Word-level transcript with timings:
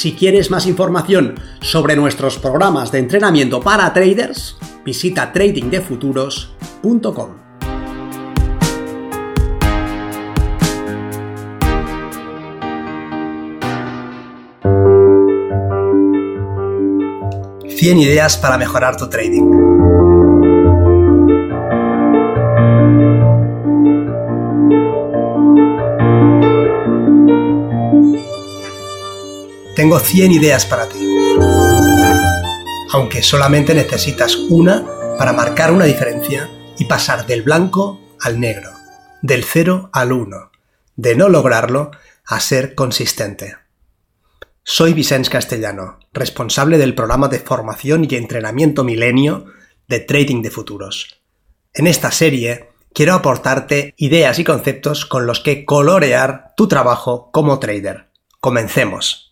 Si 0.00 0.14
quieres 0.14 0.50
más 0.50 0.64
información 0.64 1.34
sobre 1.60 1.94
nuestros 1.94 2.38
programas 2.38 2.90
de 2.90 3.00
entrenamiento 3.00 3.60
para 3.60 3.92
traders, 3.92 4.56
visita 4.82 5.30
tradingdefuturos.com. 5.30 7.28
¡100 17.68 17.98
ideas 17.98 18.38
para 18.38 18.56
mejorar 18.56 18.96
tu 18.96 19.10
trading. 19.10 19.99
Tengo 29.80 29.98
100 29.98 30.32
ideas 30.32 30.66
para 30.66 30.86
ti. 30.90 30.98
Aunque 32.92 33.22
solamente 33.22 33.74
necesitas 33.74 34.36
una 34.36 34.84
para 35.16 35.32
marcar 35.32 35.72
una 35.72 35.86
diferencia 35.86 36.50
y 36.78 36.84
pasar 36.84 37.26
del 37.26 37.40
blanco 37.40 37.98
al 38.20 38.40
negro, 38.40 38.72
del 39.22 39.42
0 39.42 39.88
al 39.90 40.12
1, 40.12 40.50
de 40.96 41.16
no 41.16 41.30
lograrlo 41.30 41.92
a 42.26 42.40
ser 42.40 42.74
consistente. 42.74 43.56
Soy 44.62 44.92
Vicens 44.92 45.30
Castellano, 45.30 45.98
responsable 46.12 46.76
del 46.76 46.94
programa 46.94 47.28
de 47.28 47.38
formación 47.38 48.06
y 48.06 48.16
entrenamiento 48.16 48.84
milenio 48.84 49.46
de 49.88 50.00
Trading 50.00 50.42
de 50.42 50.50
Futuros. 50.50 51.22
En 51.72 51.86
esta 51.86 52.10
serie 52.10 52.68
quiero 52.92 53.14
aportarte 53.14 53.94
ideas 53.96 54.38
y 54.40 54.44
conceptos 54.44 55.06
con 55.06 55.24
los 55.24 55.40
que 55.40 55.64
colorear 55.64 56.52
tu 56.54 56.68
trabajo 56.68 57.30
como 57.32 57.58
trader. 57.58 58.10
Comencemos. 58.40 59.29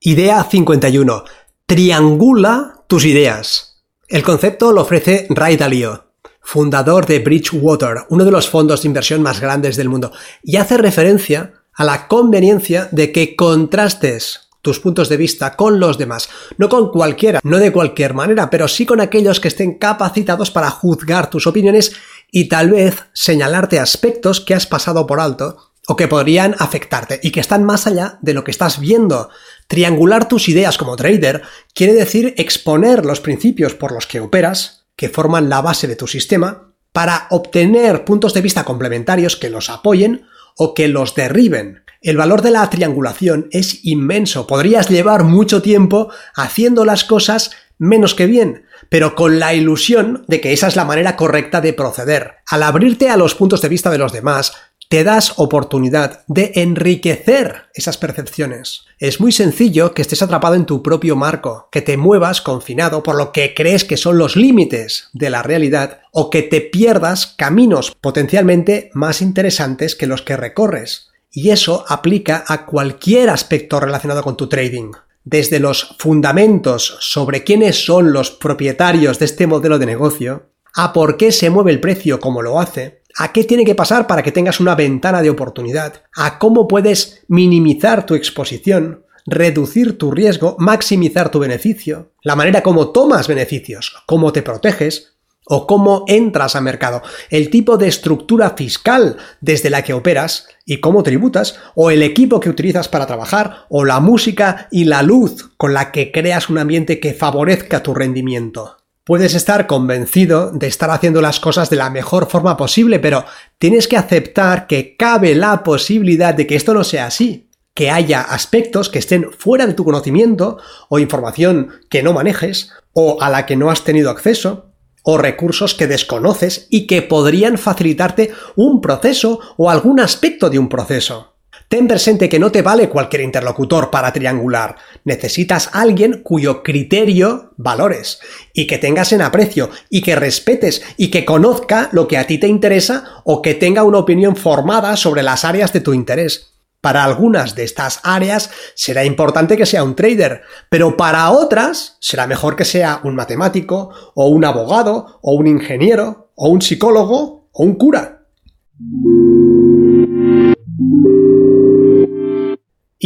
Idea 0.00 0.44
51. 0.44 1.24
Triangula 1.66 2.84
tus 2.86 3.04
ideas. 3.04 3.84
El 4.08 4.22
concepto 4.22 4.72
lo 4.72 4.80
ofrece 4.80 5.26
Ray 5.28 5.58
Dalio, 5.58 6.12
fundador 6.40 7.04
de 7.04 7.18
Bridgewater, 7.18 8.06
uno 8.08 8.24
de 8.24 8.30
los 8.30 8.48
fondos 8.48 8.82
de 8.82 8.88
inversión 8.88 9.20
más 9.20 9.40
grandes 9.40 9.76
del 9.76 9.90
mundo, 9.90 10.12
y 10.42 10.56
hace 10.56 10.78
referencia 10.78 11.52
a 11.74 11.84
la 11.84 12.08
conveniencia 12.08 12.88
de 12.90 13.12
que 13.12 13.36
contrastes 13.36 14.48
tus 14.62 14.80
puntos 14.80 15.10
de 15.10 15.18
vista 15.18 15.56
con 15.56 15.78
los 15.78 15.98
demás, 15.98 16.30
no 16.56 16.70
con 16.70 16.90
cualquiera, 16.90 17.38
no 17.42 17.58
de 17.58 17.70
cualquier 17.70 18.14
manera, 18.14 18.48
pero 18.48 18.66
sí 18.66 18.86
con 18.86 19.00
aquellos 19.00 19.40
que 19.40 19.48
estén 19.48 19.78
capacitados 19.78 20.50
para 20.50 20.70
juzgar 20.70 21.28
tus 21.28 21.46
opiniones 21.46 21.92
y 22.32 22.48
tal 22.48 22.70
vez 22.70 23.04
señalarte 23.12 23.78
aspectos 23.78 24.40
que 24.40 24.54
has 24.54 24.66
pasado 24.66 25.06
por 25.06 25.20
alto 25.20 25.65
o 25.86 25.96
que 25.96 26.08
podrían 26.08 26.54
afectarte 26.58 27.20
y 27.22 27.30
que 27.30 27.40
están 27.40 27.64
más 27.64 27.86
allá 27.86 28.18
de 28.20 28.34
lo 28.34 28.44
que 28.44 28.50
estás 28.50 28.80
viendo. 28.80 29.30
Triangular 29.68 30.28
tus 30.28 30.48
ideas 30.48 30.78
como 30.78 30.96
trader 30.96 31.42
quiere 31.74 31.94
decir 31.94 32.34
exponer 32.36 33.06
los 33.06 33.20
principios 33.20 33.74
por 33.74 33.92
los 33.92 34.06
que 34.06 34.20
operas, 34.20 34.86
que 34.96 35.08
forman 35.08 35.48
la 35.48 35.60
base 35.60 35.86
de 35.86 35.96
tu 35.96 36.06
sistema, 36.06 36.72
para 36.92 37.26
obtener 37.30 38.04
puntos 38.04 38.32
de 38.34 38.40
vista 38.40 38.64
complementarios 38.64 39.36
que 39.36 39.50
los 39.50 39.68
apoyen 39.70 40.26
o 40.56 40.74
que 40.74 40.88
los 40.88 41.14
derriben. 41.14 41.82
El 42.00 42.16
valor 42.16 42.42
de 42.42 42.50
la 42.50 42.68
triangulación 42.70 43.48
es 43.50 43.84
inmenso. 43.84 44.46
Podrías 44.46 44.88
llevar 44.88 45.24
mucho 45.24 45.60
tiempo 45.60 46.10
haciendo 46.34 46.84
las 46.84 47.04
cosas 47.04 47.50
menos 47.78 48.14
que 48.14 48.26
bien, 48.26 48.64
pero 48.88 49.14
con 49.14 49.38
la 49.38 49.54
ilusión 49.54 50.24
de 50.28 50.40
que 50.40 50.52
esa 50.52 50.68
es 50.68 50.76
la 50.76 50.84
manera 50.84 51.16
correcta 51.16 51.60
de 51.60 51.72
proceder. 51.72 52.36
Al 52.46 52.62
abrirte 52.62 53.10
a 53.10 53.16
los 53.16 53.34
puntos 53.34 53.60
de 53.60 53.68
vista 53.68 53.90
de 53.90 53.98
los 53.98 54.12
demás, 54.12 54.54
te 54.88 55.04
das 55.04 55.34
oportunidad 55.36 56.24
de 56.28 56.52
enriquecer 56.54 57.64
esas 57.74 57.98
percepciones. 57.98 58.84
Es 58.98 59.20
muy 59.20 59.32
sencillo 59.32 59.92
que 59.92 60.02
estés 60.02 60.22
atrapado 60.22 60.54
en 60.54 60.64
tu 60.64 60.82
propio 60.82 61.16
marco, 61.16 61.68
que 61.72 61.82
te 61.82 61.96
muevas 61.96 62.40
confinado 62.40 63.02
por 63.02 63.16
lo 63.16 63.32
que 63.32 63.54
crees 63.54 63.84
que 63.84 63.96
son 63.96 64.18
los 64.18 64.36
límites 64.36 65.10
de 65.12 65.30
la 65.30 65.42
realidad 65.42 66.00
o 66.12 66.30
que 66.30 66.42
te 66.42 66.60
pierdas 66.60 67.26
caminos 67.26 67.94
potencialmente 68.00 68.90
más 68.94 69.20
interesantes 69.22 69.96
que 69.96 70.06
los 70.06 70.22
que 70.22 70.36
recorres. 70.36 71.10
Y 71.30 71.50
eso 71.50 71.84
aplica 71.88 72.44
a 72.46 72.64
cualquier 72.64 73.28
aspecto 73.30 73.80
relacionado 73.80 74.22
con 74.22 74.36
tu 74.36 74.48
trading. 74.48 74.92
Desde 75.24 75.58
los 75.58 75.96
fundamentos 75.98 76.96
sobre 77.00 77.42
quiénes 77.42 77.84
son 77.84 78.12
los 78.12 78.30
propietarios 78.30 79.18
de 79.18 79.24
este 79.24 79.46
modelo 79.46 79.78
de 79.78 79.86
negocio, 79.86 80.50
a 80.74 80.92
por 80.92 81.16
qué 81.16 81.32
se 81.32 81.50
mueve 81.50 81.72
el 81.72 81.80
precio 81.80 82.20
como 82.20 82.42
lo 82.42 82.60
hace, 82.60 83.02
a 83.16 83.32
qué 83.32 83.44
tiene 83.44 83.64
que 83.64 83.74
pasar 83.74 84.06
para 84.06 84.22
que 84.22 84.32
tengas 84.32 84.60
una 84.60 84.74
ventana 84.74 85.22
de 85.22 85.30
oportunidad, 85.30 86.02
a 86.14 86.38
cómo 86.38 86.68
puedes 86.68 87.24
minimizar 87.28 88.06
tu 88.06 88.14
exposición, 88.14 89.04
reducir 89.26 89.98
tu 89.98 90.10
riesgo, 90.10 90.56
maximizar 90.58 91.30
tu 91.30 91.38
beneficio, 91.38 92.12
la 92.22 92.36
manera 92.36 92.62
como 92.62 92.90
tomas 92.90 93.26
beneficios, 93.26 93.96
cómo 94.06 94.32
te 94.32 94.42
proteges 94.42 95.14
o 95.48 95.66
cómo 95.66 96.04
entras 96.08 96.56
a 96.56 96.60
mercado, 96.60 97.02
el 97.30 97.50
tipo 97.50 97.76
de 97.76 97.86
estructura 97.86 98.50
fiscal 98.50 99.16
desde 99.40 99.70
la 99.70 99.82
que 99.82 99.94
operas 99.94 100.48
y 100.64 100.80
cómo 100.80 101.04
tributas, 101.04 101.60
o 101.76 101.92
el 101.92 102.02
equipo 102.02 102.40
que 102.40 102.50
utilizas 102.50 102.88
para 102.88 103.06
trabajar, 103.06 103.66
o 103.68 103.84
la 103.84 104.00
música 104.00 104.66
y 104.72 104.84
la 104.84 105.02
luz 105.02 105.50
con 105.56 105.72
la 105.72 105.92
que 105.92 106.10
creas 106.10 106.50
un 106.50 106.58
ambiente 106.58 106.98
que 106.98 107.14
favorezca 107.14 107.84
tu 107.84 107.94
rendimiento. 107.94 108.78
Puedes 109.06 109.34
estar 109.34 109.68
convencido 109.68 110.50
de 110.50 110.66
estar 110.66 110.90
haciendo 110.90 111.22
las 111.22 111.38
cosas 111.38 111.70
de 111.70 111.76
la 111.76 111.90
mejor 111.90 112.28
forma 112.28 112.56
posible, 112.56 112.98
pero 112.98 113.24
tienes 113.56 113.86
que 113.86 113.96
aceptar 113.96 114.66
que 114.66 114.96
cabe 114.96 115.36
la 115.36 115.62
posibilidad 115.62 116.34
de 116.34 116.48
que 116.48 116.56
esto 116.56 116.74
no 116.74 116.82
sea 116.82 117.06
así, 117.06 117.48
que 117.72 117.92
haya 117.92 118.20
aspectos 118.20 118.88
que 118.88 118.98
estén 118.98 119.30
fuera 119.30 119.64
de 119.68 119.74
tu 119.74 119.84
conocimiento 119.84 120.58
o 120.88 120.98
información 120.98 121.70
que 121.88 122.02
no 122.02 122.14
manejes 122.14 122.72
o 122.94 123.22
a 123.22 123.30
la 123.30 123.46
que 123.46 123.54
no 123.54 123.70
has 123.70 123.84
tenido 123.84 124.10
acceso 124.10 124.72
o 125.04 125.18
recursos 125.18 125.76
que 125.76 125.86
desconoces 125.86 126.66
y 126.68 126.88
que 126.88 127.00
podrían 127.02 127.58
facilitarte 127.58 128.32
un 128.56 128.80
proceso 128.80 129.38
o 129.56 129.70
algún 129.70 130.00
aspecto 130.00 130.50
de 130.50 130.58
un 130.58 130.68
proceso. 130.68 131.35
Ten 131.68 131.88
presente 131.88 132.28
que 132.28 132.38
no 132.38 132.52
te 132.52 132.62
vale 132.62 132.88
cualquier 132.88 133.22
interlocutor 133.22 133.90
para 133.90 134.12
triangular. 134.12 134.76
Necesitas 135.04 135.70
alguien 135.72 136.22
cuyo 136.22 136.62
criterio 136.62 137.54
valores 137.56 138.20
y 138.52 138.68
que 138.68 138.78
tengas 138.78 139.12
en 139.12 139.20
aprecio 139.20 139.70
y 139.90 140.02
que 140.02 140.14
respetes 140.14 140.82
y 140.96 141.10
que 141.10 141.24
conozca 141.24 141.88
lo 141.90 142.06
que 142.06 142.18
a 142.18 142.26
ti 142.26 142.38
te 142.38 142.46
interesa 142.46 143.22
o 143.24 143.42
que 143.42 143.54
tenga 143.54 143.82
una 143.82 143.98
opinión 143.98 144.36
formada 144.36 144.96
sobre 144.96 145.24
las 145.24 145.44
áreas 145.44 145.72
de 145.72 145.80
tu 145.80 145.92
interés. 145.92 146.52
Para 146.80 147.02
algunas 147.02 147.56
de 147.56 147.64
estas 147.64 147.98
áreas 148.04 148.50
será 148.76 149.04
importante 149.04 149.56
que 149.56 149.66
sea 149.66 149.82
un 149.82 149.96
trader, 149.96 150.42
pero 150.70 150.96
para 150.96 151.28
otras 151.32 151.96
será 152.00 152.28
mejor 152.28 152.54
que 152.54 152.64
sea 152.64 153.00
un 153.02 153.16
matemático 153.16 153.90
o 154.14 154.28
un 154.28 154.44
abogado 154.44 155.18
o 155.20 155.32
un 155.32 155.48
ingeniero 155.48 156.30
o 156.36 156.48
un 156.48 156.62
psicólogo 156.62 157.48
o 157.50 157.64
un 157.64 157.74
cura. 157.74 158.28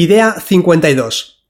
Idea 0.03 0.33
52. 0.41 1.45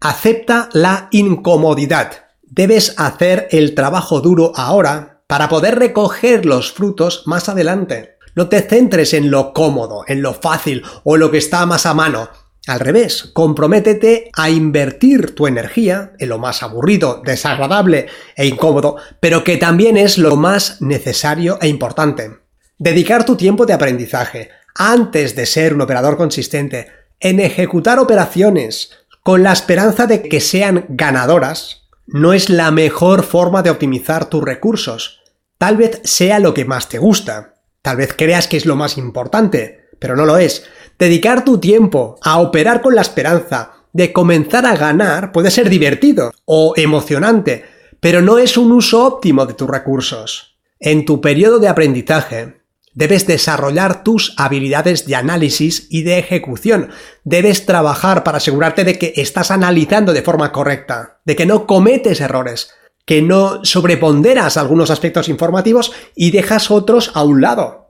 Acepta 0.00 0.68
la 0.72 1.06
incomodidad. 1.12 2.24
Debes 2.42 2.96
hacer 2.98 3.46
el 3.52 3.76
trabajo 3.76 4.20
duro 4.20 4.50
ahora 4.56 5.22
para 5.28 5.48
poder 5.48 5.78
recoger 5.78 6.44
los 6.44 6.72
frutos 6.72 7.22
más 7.26 7.48
adelante. 7.48 8.16
No 8.34 8.48
te 8.48 8.62
centres 8.62 9.14
en 9.14 9.30
lo 9.30 9.52
cómodo, 9.52 10.02
en 10.08 10.22
lo 10.22 10.34
fácil 10.34 10.82
o 11.04 11.16
lo 11.16 11.30
que 11.30 11.38
está 11.38 11.66
más 11.66 11.86
a 11.86 11.94
mano. 11.94 12.30
Al 12.66 12.80
revés, 12.80 13.30
comprométete 13.32 14.28
a 14.34 14.50
invertir 14.50 15.32
tu 15.36 15.46
energía 15.46 16.14
en 16.18 16.30
lo 16.30 16.40
más 16.40 16.64
aburrido, 16.64 17.22
desagradable 17.24 18.08
e 18.34 18.44
incómodo, 18.44 18.96
pero 19.20 19.44
que 19.44 19.56
también 19.56 19.96
es 19.96 20.18
lo 20.18 20.34
más 20.34 20.82
necesario 20.82 21.58
e 21.60 21.68
importante. 21.68 22.38
Dedicar 22.76 23.24
tu 23.24 23.36
tiempo 23.36 23.66
de 23.66 23.74
aprendizaje 23.74 24.50
antes 24.74 25.36
de 25.36 25.46
ser 25.46 25.74
un 25.74 25.82
operador 25.82 26.16
consistente 26.16 27.03
en 27.20 27.40
ejecutar 27.40 27.98
operaciones 27.98 28.90
con 29.22 29.42
la 29.42 29.52
esperanza 29.52 30.06
de 30.06 30.22
que 30.22 30.40
sean 30.40 30.84
ganadoras, 30.88 31.84
no 32.06 32.32
es 32.32 32.50
la 32.50 32.70
mejor 32.70 33.22
forma 33.22 33.62
de 33.62 33.70
optimizar 33.70 34.26
tus 34.26 34.44
recursos. 34.44 35.20
Tal 35.58 35.76
vez 35.76 36.00
sea 36.04 36.38
lo 36.38 36.52
que 36.52 36.64
más 36.64 36.88
te 36.88 36.98
gusta, 36.98 37.54
tal 37.80 37.96
vez 37.96 38.14
creas 38.14 38.46
que 38.46 38.56
es 38.56 38.66
lo 38.66 38.76
más 38.76 38.98
importante, 38.98 39.88
pero 39.98 40.16
no 40.16 40.26
lo 40.26 40.36
es. 40.36 40.64
Dedicar 40.98 41.44
tu 41.44 41.58
tiempo 41.58 42.18
a 42.22 42.38
operar 42.38 42.82
con 42.82 42.94
la 42.94 43.00
esperanza 43.00 43.72
de 43.92 44.12
comenzar 44.12 44.66
a 44.66 44.76
ganar 44.76 45.32
puede 45.32 45.50
ser 45.50 45.70
divertido 45.70 46.32
o 46.44 46.74
emocionante, 46.76 47.64
pero 48.00 48.20
no 48.20 48.38
es 48.38 48.58
un 48.58 48.72
uso 48.72 49.06
óptimo 49.06 49.46
de 49.46 49.54
tus 49.54 49.68
recursos. 49.68 50.58
En 50.78 51.06
tu 51.06 51.20
periodo 51.20 51.58
de 51.58 51.68
aprendizaje, 51.68 52.60
debes 52.94 53.26
desarrollar 53.26 54.02
tus 54.02 54.34
habilidades 54.36 55.06
de 55.06 55.16
análisis 55.16 55.86
y 55.90 56.02
de 56.02 56.18
ejecución. 56.18 56.90
Debes 57.24 57.66
trabajar 57.66 58.24
para 58.24 58.38
asegurarte 58.38 58.84
de 58.84 58.98
que 58.98 59.12
estás 59.16 59.50
analizando 59.50 60.12
de 60.12 60.22
forma 60.22 60.52
correcta, 60.52 61.20
de 61.24 61.36
que 61.36 61.46
no 61.46 61.66
cometes 61.66 62.20
errores, 62.20 62.70
que 63.04 63.20
no 63.20 63.64
sobreponderas 63.64 64.56
algunos 64.56 64.90
aspectos 64.90 65.28
informativos 65.28 65.92
y 66.14 66.30
dejas 66.30 66.70
otros 66.70 67.10
a 67.14 67.22
un 67.24 67.40
lado. 67.40 67.84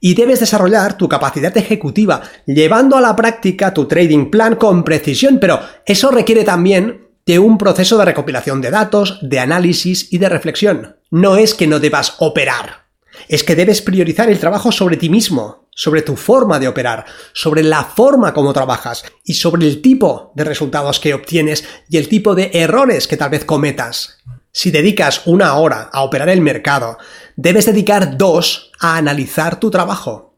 Y 0.00 0.14
debes 0.14 0.40
desarrollar 0.40 0.96
tu 0.96 1.08
capacidad 1.08 1.56
ejecutiva, 1.56 2.22
llevando 2.46 2.96
a 2.96 3.00
la 3.00 3.14
práctica 3.14 3.72
tu 3.72 3.86
trading 3.86 4.30
plan 4.30 4.56
con 4.56 4.82
precisión, 4.82 5.38
pero 5.40 5.60
eso 5.86 6.10
requiere 6.10 6.42
también 6.42 7.08
de 7.26 7.38
un 7.38 7.58
proceso 7.58 7.98
de 7.98 8.06
recopilación 8.06 8.60
de 8.60 8.70
datos, 8.70 9.18
de 9.22 9.38
análisis 9.38 10.12
y 10.12 10.18
de 10.18 10.28
reflexión. 10.28 10.96
No 11.10 11.36
es 11.36 11.54
que 11.54 11.66
no 11.66 11.78
debas 11.78 12.14
operar, 12.18 12.87
es 13.28 13.44
que 13.44 13.56
debes 13.56 13.82
priorizar 13.82 14.30
el 14.30 14.38
trabajo 14.38 14.70
sobre 14.72 14.96
ti 14.96 15.08
mismo, 15.08 15.68
sobre 15.74 16.02
tu 16.02 16.16
forma 16.16 16.58
de 16.58 16.68
operar, 16.68 17.04
sobre 17.32 17.62
la 17.62 17.84
forma 17.84 18.34
como 18.34 18.52
trabajas 18.52 19.04
y 19.24 19.34
sobre 19.34 19.66
el 19.66 19.80
tipo 19.82 20.32
de 20.34 20.44
resultados 20.44 21.00
que 21.00 21.14
obtienes 21.14 21.64
y 21.88 21.96
el 21.96 22.08
tipo 22.08 22.34
de 22.34 22.50
errores 22.54 23.08
que 23.08 23.16
tal 23.16 23.30
vez 23.30 23.44
cometas. 23.44 24.18
Si 24.50 24.70
dedicas 24.70 25.22
una 25.26 25.54
hora 25.54 25.90
a 25.92 26.02
operar 26.02 26.28
el 26.28 26.40
mercado, 26.40 26.98
debes 27.36 27.66
dedicar 27.66 28.16
dos 28.16 28.72
a 28.80 28.96
analizar 28.96 29.60
tu 29.60 29.70
trabajo. 29.70 30.36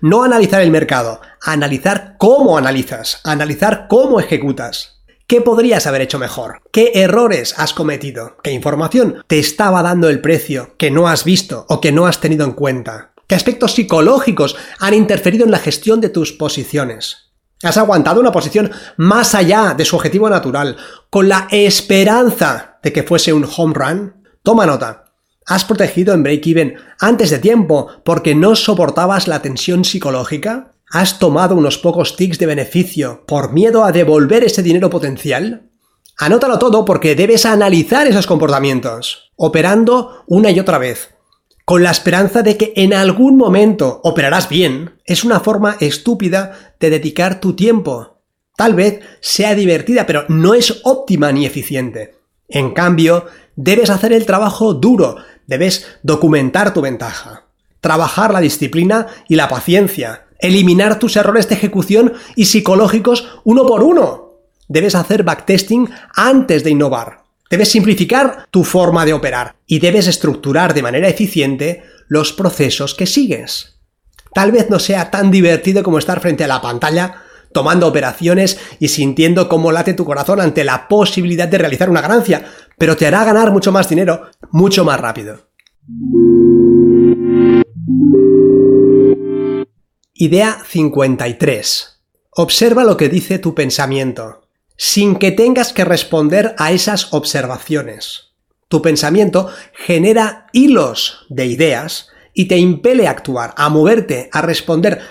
No 0.00 0.22
analizar 0.22 0.62
el 0.62 0.70
mercado, 0.70 1.20
analizar 1.42 2.16
cómo 2.18 2.56
analizas, 2.56 3.20
analizar 3.24 3.86
cómo 3.88 4.20
ejecutas. 4.20 4.97
¿Qué 5.28 5.42
podrías 5.42 5.86
haber 5.86 6.00
hecho 6.00 6.18
mejor? 6.18 6.62
¿Qué 6.72 6.92
errores 6.94 7.54
has 7.58 7.74
cometido? 7.74 8.38
¿Qué 8.42 8.50
información 8.50 9.22
te 9.26 9.38
estaba 9.38 9.82
dando 9.82 10.08
el 10.08 10.22
precio 10.22 10.74
que 10.78 10.90
no 10.90 11.06
has 11.06 11.24
visto 11.24 11.66
o 11.68 11.82
que 11.82 11.92
no 11.92 12.06
has 12.06 12.22
tenido 12.22 12.46
en 12.46 12.52
cuenta? 12.52 13.12
¿Qué 13.26 13.34
aspectos 13.34 13.74
psicológicos 13.74 14.56
han 14.78 14.94
interferido 14.94 15.44
en 15.44 15.50
la 15.50 15.58
gestión 15.58 16.00
de 16.00 16.08
tus 16.08 16.32
posiciones? 16.32 17.30
Has 17.62 17.76
aguantado 17.76 18.22
una 18.22 18.32
posición 18.32 18.70
más 18.96 19.34
allá 19.34 19.74
de 19.76 19.84
su 19.84 19.96
objetivo 19.96 20.30
natural, 20.30 20.78
con 21.10 21.28
la 21.28 21.46
esperanza 21.50 22.78
de 22.82 22.94
que 22.94 23.02
fuese 23.02 23.34
un 23.34 23.46
home 23.54 23.74
run. 23.74 24.26
Toma 24.42 24.64
nota. 24.64 25.12
Has 25.44 25.66
protegido 25.66 26.14
en 26.14 26.22
break-even 26.22 26.76
antes 27.00 27.28
de 27.28 27.38
tiempo 27.38 27.88
porque 28.02 28.34
no 28.34 28.56
soportabas 28.56 29.28
la 29.28 29.42
tensión 29.42 29.84
psicológica. 29.84 30.72
¿Has 30.90 31.18
tomado 31.18 31.54
unos 31.54 31.76
pocos 31.76 32.16
ticks 32.16 32.38
de 32.38 32.46
beneficio 32.46 33.24
por 33.26 33.52
miedo 33.52 33.84
a 33.84 33.92
devolver 33.92 34.44
ese 34.44 34.62
dinero 34.62 34.88
potencial? 34.88 35.70
Anótalo 36.16 36.58
todo 36.58 36.86
porque 36.86 37.14
debes 37.14 37.44
analizar 37.44 38.06
esos 38.06 38.26
comportamientos, 38.26 39.30
operando 39.36 40.24
una 40.26 40.50
y 40.50 40.58
otra 40.58 40.78
vez, 40.78 41.10
con 41.66 41.82
la 41.82 41.90
esperanza 41.90 42.42
de 42.42 42.56
que 42.56 42.72
en 42.74 42.94
algún 42.94 43.36
momento 43.36 44.00
operarás 44.02 44.48
bien, 44.48 44.98
es 45.04 45.24
una 45.24 45.40
forma 45.40 45.76
estúpida 45.80 46.74
de 46.80 46.88
dedicar 46.88 47.38
tu 47.38 47.54
tiempo. 47.54 48.22
Tal 48.56 48.74
vez 48.74 49.00
sea 49.20 49.54
divertida, 49.54 50.06
pero 50.06 50.24
no 50.28 50.54
es 50.54 50.80
óptima 50.84 51.30
ni 51.32 51.44
eficiente. 51.44 52.14
En 52.48 52.72
cambio, 52.72 53.26
debes 53.56 53.90
hacer 53.90 54.14
el 54.14 54.24
trabajo 54.24 54.72
duro, 54.72 55.16
debes 55.46 55.86
documentar 56.02 56.72
tu 56.72 56.80
ventaja, 56.80 57.44
trabajar 57.82 58.32
la 58.32 58.40
disciplina 58.40 59.06
y 59.28 59.36
la 59.36 59.48
paciencia, 59.48 60.27
eliminar 60.38 60.98
tus 60.98 61.16
errores 61.16 61.48
de 61.48 61.54
ejecución 61.54 62.14
y 62.36 62.46
psicológicos 62.46 63.40
uno 63.44 63.66
por 63.66 63.82
uno. 63.82 64.34
Debes 64.68 64.94
hacer 64.94 65.22
backtesting 65.22 65.88
antes 66.14 66.64
de 66.64 66.70
innovar. 66.70 67.24
Debes 67.50 67.70
simplificar 67.70 68.46
tu 68.50 68.64
forma 68.64 69.06
de 69.06 69.14
operar 69.14 69.56
y 69.66 69.78
debes 69.78 70.06
estructurar 70.06 70.74
de 70.74 70.82
manera 70.82 71.08
eficiente 71.08 71.82
los 72.08 72.32
procesos 72.32 72.94
que 72.94 73.06
sigues. 73.06 73.78
Tal 74.34 74.52
vez 74.52 74.68
no 74.68 74.78
sea 74.78 75.10
tan 75.10 75.30
divertido 75.30 75.82
como 75.82 75.98
estar 75.98 76.20
frente 76.20 76.44
a 76.44 76.48
la 76.48 76.60
pantalla 76.60 77.22
tomando 77.52 77.86
operaciones 77.86 78.58
y 78.78 78.88
sintiendo 78.88 79.48
cómo 79.48 79.72
late 79.72 79.94
tu 79.94 80.04
corazón 80.04 80.40
ante 80.40 80.64
la 80.64 80.88
posibilidad 80.88 81.48
de 81.48 81.58
realizar 81.58 81.88
una 81.88 82.00
ganancia, 82.02 82.44
pero 82.76 82.96
te 82.96 83.06
hará 83.06 83.24
ganar 83.24 83.52
mucho 83.52 83.72
más 83.72 83.88
dinero 83.88 84.28
mucho 84.50 84.84
más 84.84 85.00
rápido. 85.00 85.48
Idea 90.20 90.64
53. 90.66 92.00
Observa 92.30 92.82
lo 92.82 92.96
que 92.96 93.08
dice 93.08 93.38
tu 93.38 93.54
pensamiento 93.54 94.48
sin 94.76 95.14
que 95.14 95.30
tengas 95.30 95.72
que 95.72 95.84
responder 95.84 96.56
a 96.58 96.72
esas 96.72 97.12
observaciones. 97.14 98.32
Tu 98.66 98.82
pensamiento 98.82 99.48
genera 99.74 100.48
hilos 100.52 101.24
de 101.28 101.46
ideas 101.46 102.08
y 102.34 102.46
te 102.46 102.58
impele 102.58 103.06
a 103.06 103.12
actuar, 103.12 103.54
a 103.56 103.68
moverte, 103.68 104.28
a 104.32 104.42
responder, 104.42 105.02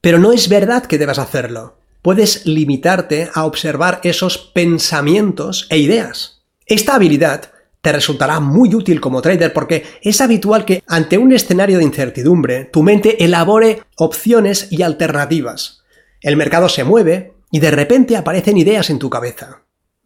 pero 0.00 0.18
no 0.18 0.32
es 0.32 0.48
verdad 0.48 0.84
que 0.84 0.98
debas 0.98 1.20
hacerlo. 1.20 1.78
Puedes 2.02 2.44
limitarte 2.44 3.30
a 3.34 3.44
observar 3.44 4.00
esos 4.02 4.36
pensamientos 4.36 5.68
e 5.70 5.78
ideas. 5.78 6.42
Esta 6.66 6.96
habilidad 6.96 7.52
te 7.86 7.92
resultará 7.92 8.40
muy 8.40 8.74
útil 8.74 9.00
como 9.00 9.22
trader 9.22 9.52
porque 9.52 9.84
es 10.02 10.20
habitual 10.20 10.64
que 10.64 10.82
ante 10.88 11.18
un 11.18 11.30
escenario 11.32 11.78
de 11.78 11.84
incertidumbre 11.84 12.64
tu 12.64 12.82
mente 12.82 13.22
elabore 13.22 13.84
opciones 13.94 14.66
y 14.72 14.82
alternativas. 14.82 15.84
El 16.20 16.36
mercado 16.36 16.68
se 16.68 16.82
mueve, 16.82 17.34
y 17.48 17.60
de 17.60 17.70
repente 17.70 18.16
aparecen 18.16 18.56
ideas 18.56 18.90
en 18.90 18.98
tu 18.98 19.08
cabeza. 19.08 19.62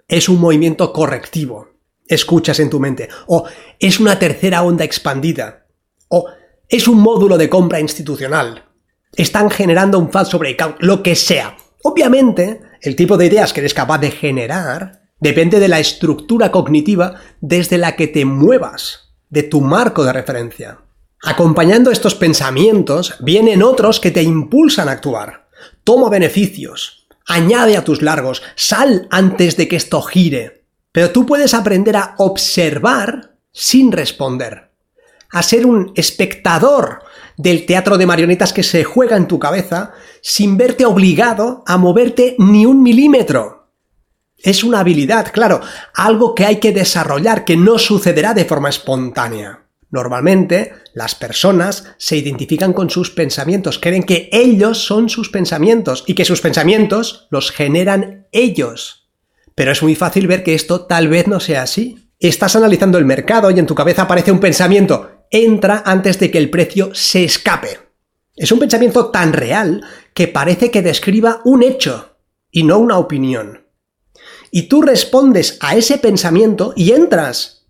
Es 0.07 0.29
un 0.29 0.43
movimiento 0.43 0.93
correctivo. 0.93 1.71
Escuchas 2.07 2.61
en 2.61 2.69
tu 2.69 2.81
mente. 2.81 3.09
O 3.29 3.47
es 3.79 3.99
una 3.99 4.19
tercera 4.19 4.63
onda 4.63 4.85
expandida. 4.85 5.65
O 6.09 6.27
es 6.69 6.87
un 6.87 7.01
módulo 7.01 7.39
de 7.39 7.49
compra 7.49 7.81
institucional. 7.81 8.67
Están 9.17 9.49
generando 9.51 9.99
un 9.99 10.13
falso 10.13 10.39
breakout, 10.39 10.77
lo 10.81 11.03
que 11.03 11.15
sea. 11.15 11.57
Obviamente, 11.83 12.61
el 12.83 12.95
tipo 12.95 13.17
de 13.17 13.25
ideas 13.25 13.55
que 13.55 13.61
eres 13.61 13.73
capaz 13.73 13.97
de 13.97 14.11
generar 14.11 15.00
depende 15.21 15.61
de 15.61 15.69
la 15.69 15.79
estructura 15.79 16.51
cognitiva 16.51 17.15
desde 17.41 17.79
la 17.79 17.97
que 17.97 18.09
te 18.09 18.25
muevas, 18.25 19.13
de 19.29 19.43
tu 19.43 19.61
marco 19.61 20.05
de 20.05 20.13
referencia. 20.13 20.79
Acompañando 21.23 21.91
estos 21.91 22.15
pensamientos 22.15 23.15
vienen 23.21 23.63
otros 23.63 24.01
que 24.01 24.11
te 24.11 24.23
impulsan 24.23 24.89
a 24.89 24.93
actuar. 24.93 25.49
Toma 25.85 26.09
beneficios, 26.09 27.07
añade 27.27 27.77
a 27.77 27.85
tus 27.85 28.01
largos, 28.01 28.43
sal 28.57 29.07
antes 29.11 29.57
de 29.57 29.69
que 29.69 29.77
esto 29.77 30.01
gire. 30.03 30.65
Pero 30.93 31.11
tú 31.11 31.27
puedes 31.27 31.55
aprender 31.55 31.97
a 31.97 32.15
observar 32.19 33.37
sin 33.53 33.93
responder, 33.93 34.71
a 35.31 35.43
ser 35.43 35.67
un 35.67 35.93
espectador 35.95 37.03
del 37.37 37.67
teatro 37.67 37.99
de 37.99 38.07
marionetas 38.07 38.53
que 38.53 38.63
se 38.63 38.85
juega 38.85 39.17
en 39.17 39.29
tu 39.29 39.39
cabeza 39.39 39.93
sin 40.23 40.57
verte 40.57 40.87
obligado 40.87 41.63
a 41.67 41.77
moverte 41.77 42.35
ni 42.39 42.67
un 42.67 42.83
milímetro. 42.83 43.60
Es 44.43 44.65
una 44.65 44.81
habilidad, 44.81 45.33
claro, 45.33 45.61
algo 45.95 46.35
que 46.35 46.47
hay 46.47 46.57
que 46.57 46.73
desarrollar, 46.73 47.45
que 47.45 47.57
no 47.57 47.79
sucederá 47.79 48.33
de 48.33 48.47
forma 48.47 48.71
espontánea. 48.71 49.67
Normalmente, 49.91 50.73
las 50.95 51.15
personas 51.15 51.95
se 51.99 52.17
identifican 52.17 52.73
con 52.73 52.91
sus 52.91 53.11
pensamientos, 53.11 53.79
creen 53.79 54.05
que 54.05 54.31
ellos 54.33 54.79
son 54.79 55.09
sus 55.09 55.29
pensamientos 55.29 56.05
y 56.07 56.15
que 56.15 56.25
sus 56.25 56.41
pensamientos 56.41 57.27
los 57.31 57.51
generan 57.51 58.29
ellos. 58.33 59.09
Pero 59.55 59.73
es 59.73 59.83
muy 59.83 59.95
fácil 59.97 60.27
ver 60.27 60.43
que 60.43 60.55
esto 60.55 60.87
tal 60.87 61.09
vez 61.09 61.27
no 61.27 61.41
sea 61.41 61.63
así. 61.63 62.11
Estás 62.19 62.57
analizando 62.57 62.99
el 62.99 63.05
mercado 63.05 63.51
y 63.51 63.59
en 63.59 63.67
tu 63.67 63.75
cabeza 63.75 64.03
aparece 64.03 64.33
un 64.33 64.41
pensamiento. 64.41 65.25
Entra 65.31 65.83
antes 65.85 66.19
de 66.19 66.31
que 66.31 66.39
el 66.39 66.51
precio 66.51 66.95
se 66.95 67.25
escape. 67.25 67.79
Es 68.37 68.53
un 68.53 68.59
pensamiento 68.59 69.11
tan 69.11 69.33
real 69.33 69.83
que 70.15 70.29
parece 70.29 70.71
que 70.71 70.83
describa 70.83 71.41
un 71.45 71.63
hecho 71.63 72.17
y 72.51 72.63
no 72.63 72.79
una 72.79 72.97
opinión. 72.97 73.67
Y 74.51 74.69
tú 74.69 74.83
respondes 74.83 75.59
a 75.61 75.77
ese 75.77 75.99
pensamiento 75.99 76.73
y 76.77 76.93
entras. 76.93 77.67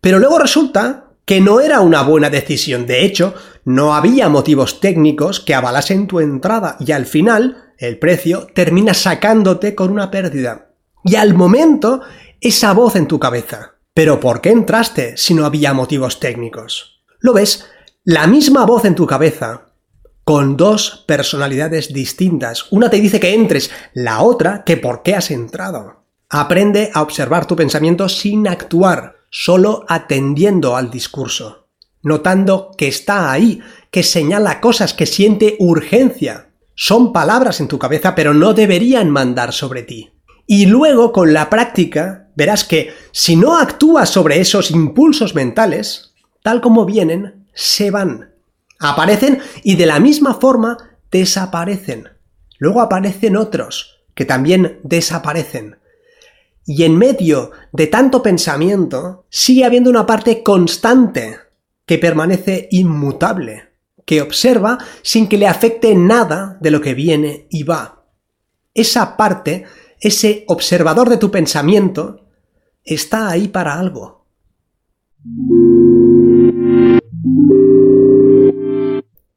Pero 0.00 0.18
luego 0.18 0.38
resulta 0.38 1.08
que 1.24 1.40
no 1.40 1.60
era 1.60 1.80
una 1.80 2.02
buena 2.02 2.30
decisión. 2.30 2.86
De 2.86 3.04
hecho, 3.04 3.34
no 3.64 3.94
había 3.94 4.28
motivos 4.28 4.80
técnicos 4.80 5.40
que 5.40 5.54
avalasen 5.54 6.06
tu 6.06 6.20
entrada 6.20 6.76
y 6.80 6.92
al 6.92 7.06
final 7.06 7.72
el 7.78 7.98
precio 7.98 8.46
termina 8.54 8.94
sacándote 8.94 9.74
con 9.74 9.90
una 9.90 10.10
pérdida. 10.10 10.70
Y 11.04 11.16
al 11.16 11.34
momento, 11.34 12.00
esa 12.40 12.72
voz 12.72 12.96
en 12.96 13.06
tu 13.06 13.18
cabeza. 13.18 13.74
Pero 13.94 14.20
¿por 14.20 14.40
qué 14.40 14.50
entraste 14.50 15.16
si 15.16 15.34
no 15.34 15.44
había 15.44 15.74
motivos 15.74 16.20
técnicos? 16.20 17.02
¿Lo 17.20 17.32
ves? 17.32 17.66
La 18.04 18.26
misma 18.26 18.64
voz 18.64 18.84
en 18.84 18.94
tu 18.94 19.06
cabeza, 19.06 19.66
con 20.24 20.56
dos 20.56 21.04
personalidades 21.06 21.92
distintas. 21.92 22.70
Una 22.70 22.90
te 22.90 23.00
dice 23.00 23.18
que 23.20 23.34
entres, 23.34 23.70
la 23.92 24.22
otra 24.22 24.62
que 24.64 24.76
por 24.76 25.02
qué 25.02 25.14
has 25.14 25.30
entrado. 25.30 25.97
Aprende 26.30 26.90
a 26.92 27.00
observar 27.00 27.46
tu 27.46 27.56
pensamiento 27.56 28.08
sin 28.08 28.46
actuar 28.48 29.16
solo 29.30 29.84
atendiendo 29.88 30.76
al 30.76 30.90
discurso, 30.90 31.68
notando 32.02 32.72
que 32.76 32.88
está 32.88 33.32
ahí, 33.32 33.60
que 33.90 34.02
señala 34.02 34.60
cosas, 34.60 34.92
que 34.92 35.06
siente 35.06 35.56
urgencia. 35.58 36.50
Son 36.74 37.12
palabras 37.14 37.60
en 37.60 37.68
tu 37.68 37.78
cabeza, 37.78 38.14
pero 38.14 38.34
no 38.34 38.52
deberían 38.52 39.10
mandar 39.10 39.54
sobre 39.54 39.82
ti. 39.82 40.10
Y 40.46 40.66
luego, 40.66 41.12
con 41.12 41.32
la 41.32 41.48
práctica, 41.48 42.28
verás 42.36 42.64
que 42.64 42.92
si 43.10 43.34
no 43.34 43.58
actúas 43.58 44.10
sobre 44.10 44.40
esos 44.40 44.70
impulsos 44.70 45.34
mentales, 45.34 46.14
tal 46.42 46.60
como 46.60 46.84
vienen, 46.84 47.46
se 47.54 47.90
van. 47.90 48.34
Aparecen 48.78 49.40
y 49.64 49.76
de 49.76 49.86
la 49.86 49.98
misma 49.98 50.34
forma 50.34 50.76
desaparecen. 51.10 52.08
Luego 52.58 52.80
aparecen 52.80 53.36
otros 53.36 54.02
que 54.14 54.24
también 54.24 54.78
desaparecen. 54.82 55.78
Y 56.70 56.84
en 56.84 56.98
medio 56.98 57.52
de 57.72 57.86
tanto 57.86 58.22
pensamiento 58.22 59.24
sigue 59.30 59.64
habiendo 59.64 59.88
una 59.88 60.04
parte 60.04 60.42
constante 60.42 61.38
que 61.86 61.96
permanece 61.96 62.68
inmutable, 62.70 63.70
que 64.04 64.20
observa 64.20 64.76
sin 65.00 65.28
que 65.28 65.38
le 65.38 65.46
afecte 65.46 65.94
nada 65.94 66.58
de 66.60 66.70
lo 66.70 66.82
que 66.82 66.92
viene 66.92 67.46
y 67.48 67.62
va. 67.62 68.04
Esa 68.74 69.16
parte, 69.16 69.64
ese 69.98 70.44
observador 70.46 71.08
de 71.08 71.16
tu 71.16 71.30
pensamiento, 71.30 72.26
está 72.84 73.30
ahí 73.30 73.48
para 73.48 73.78
algo. 73.78 74.26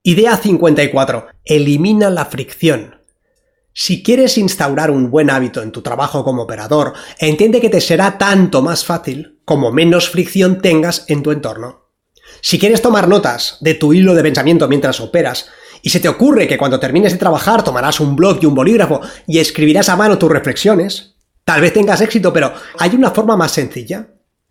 Idea 0.03 0.35
54. 0.35 1.27
Elimina 1.45 2.09
la 2.09 2.25
fricción. 2.25 3.00
Si 3.73 4.03
quieres 4.03 4.37
instaurar 4.37 4.91
un 4.91 5.09
buen 5.09 5.29
hábito 5.29 5.61
en 5.61 5.71
tu 5.71 5.81
trabajo 5.81 6.25
como 6.25 6.43
operador, 6.43 6.93
entiende 7.19 7.61
que 7.61 7.69
te 7.69 7.79
será 7.79 8.17
tanto 8.17 8.61
más 8.61 8.83
fácil 8.83 9.39
como 9.45 9.71
menos 9.71 10.09
fricción 10.09 10.61
tengas 10.61 11.05
en 11.07 11.23
tu 11.23 11.31
entorno. 11.31 11.89
Si 12.41 12.59
quieres 12.59 12.81
tomar 12.81 13.07
notas 13.07 13.57
de 13.61 13.73
tu 13.73 13.93
hilo 13.93 14.13
de 14.13 14.23
pensamiento 14.23 14.67
mientras 14.67 14.99
operas, 14.99 15.49
y 15.81 15.89
se 15.89 15.99
te 15.99 16.09
ocurre 16.09 16.47
que 16.47 16.57
cuando 16.57 16.79
termines 16.79 17.13
de 17.13 17.17
trabajar 17.17 17.63
tomarás 17.63 17.99
un 17.99 18.15
blog 18.15 18.39
y 18.41 18.45
un 18.45 18.55
bolígrafo 18.55 19.01
y 19.25 19.39
escribirás 19.39 19.89
a 19.89 19.95
mano 19.95 20.17
tus 20.17 20.29
reflexiones, 20.29 21.15
tal 21.45 21.61
vez 21.61 21.73
tengas 21.73 22.01
éxito, 22.01 22.33
pero 22.33 22.53
hay 22.77 22.93
una 22.93 23.11
forma 23.11 23.37
más 23.37 23.51
sencilla. 23.51 24.09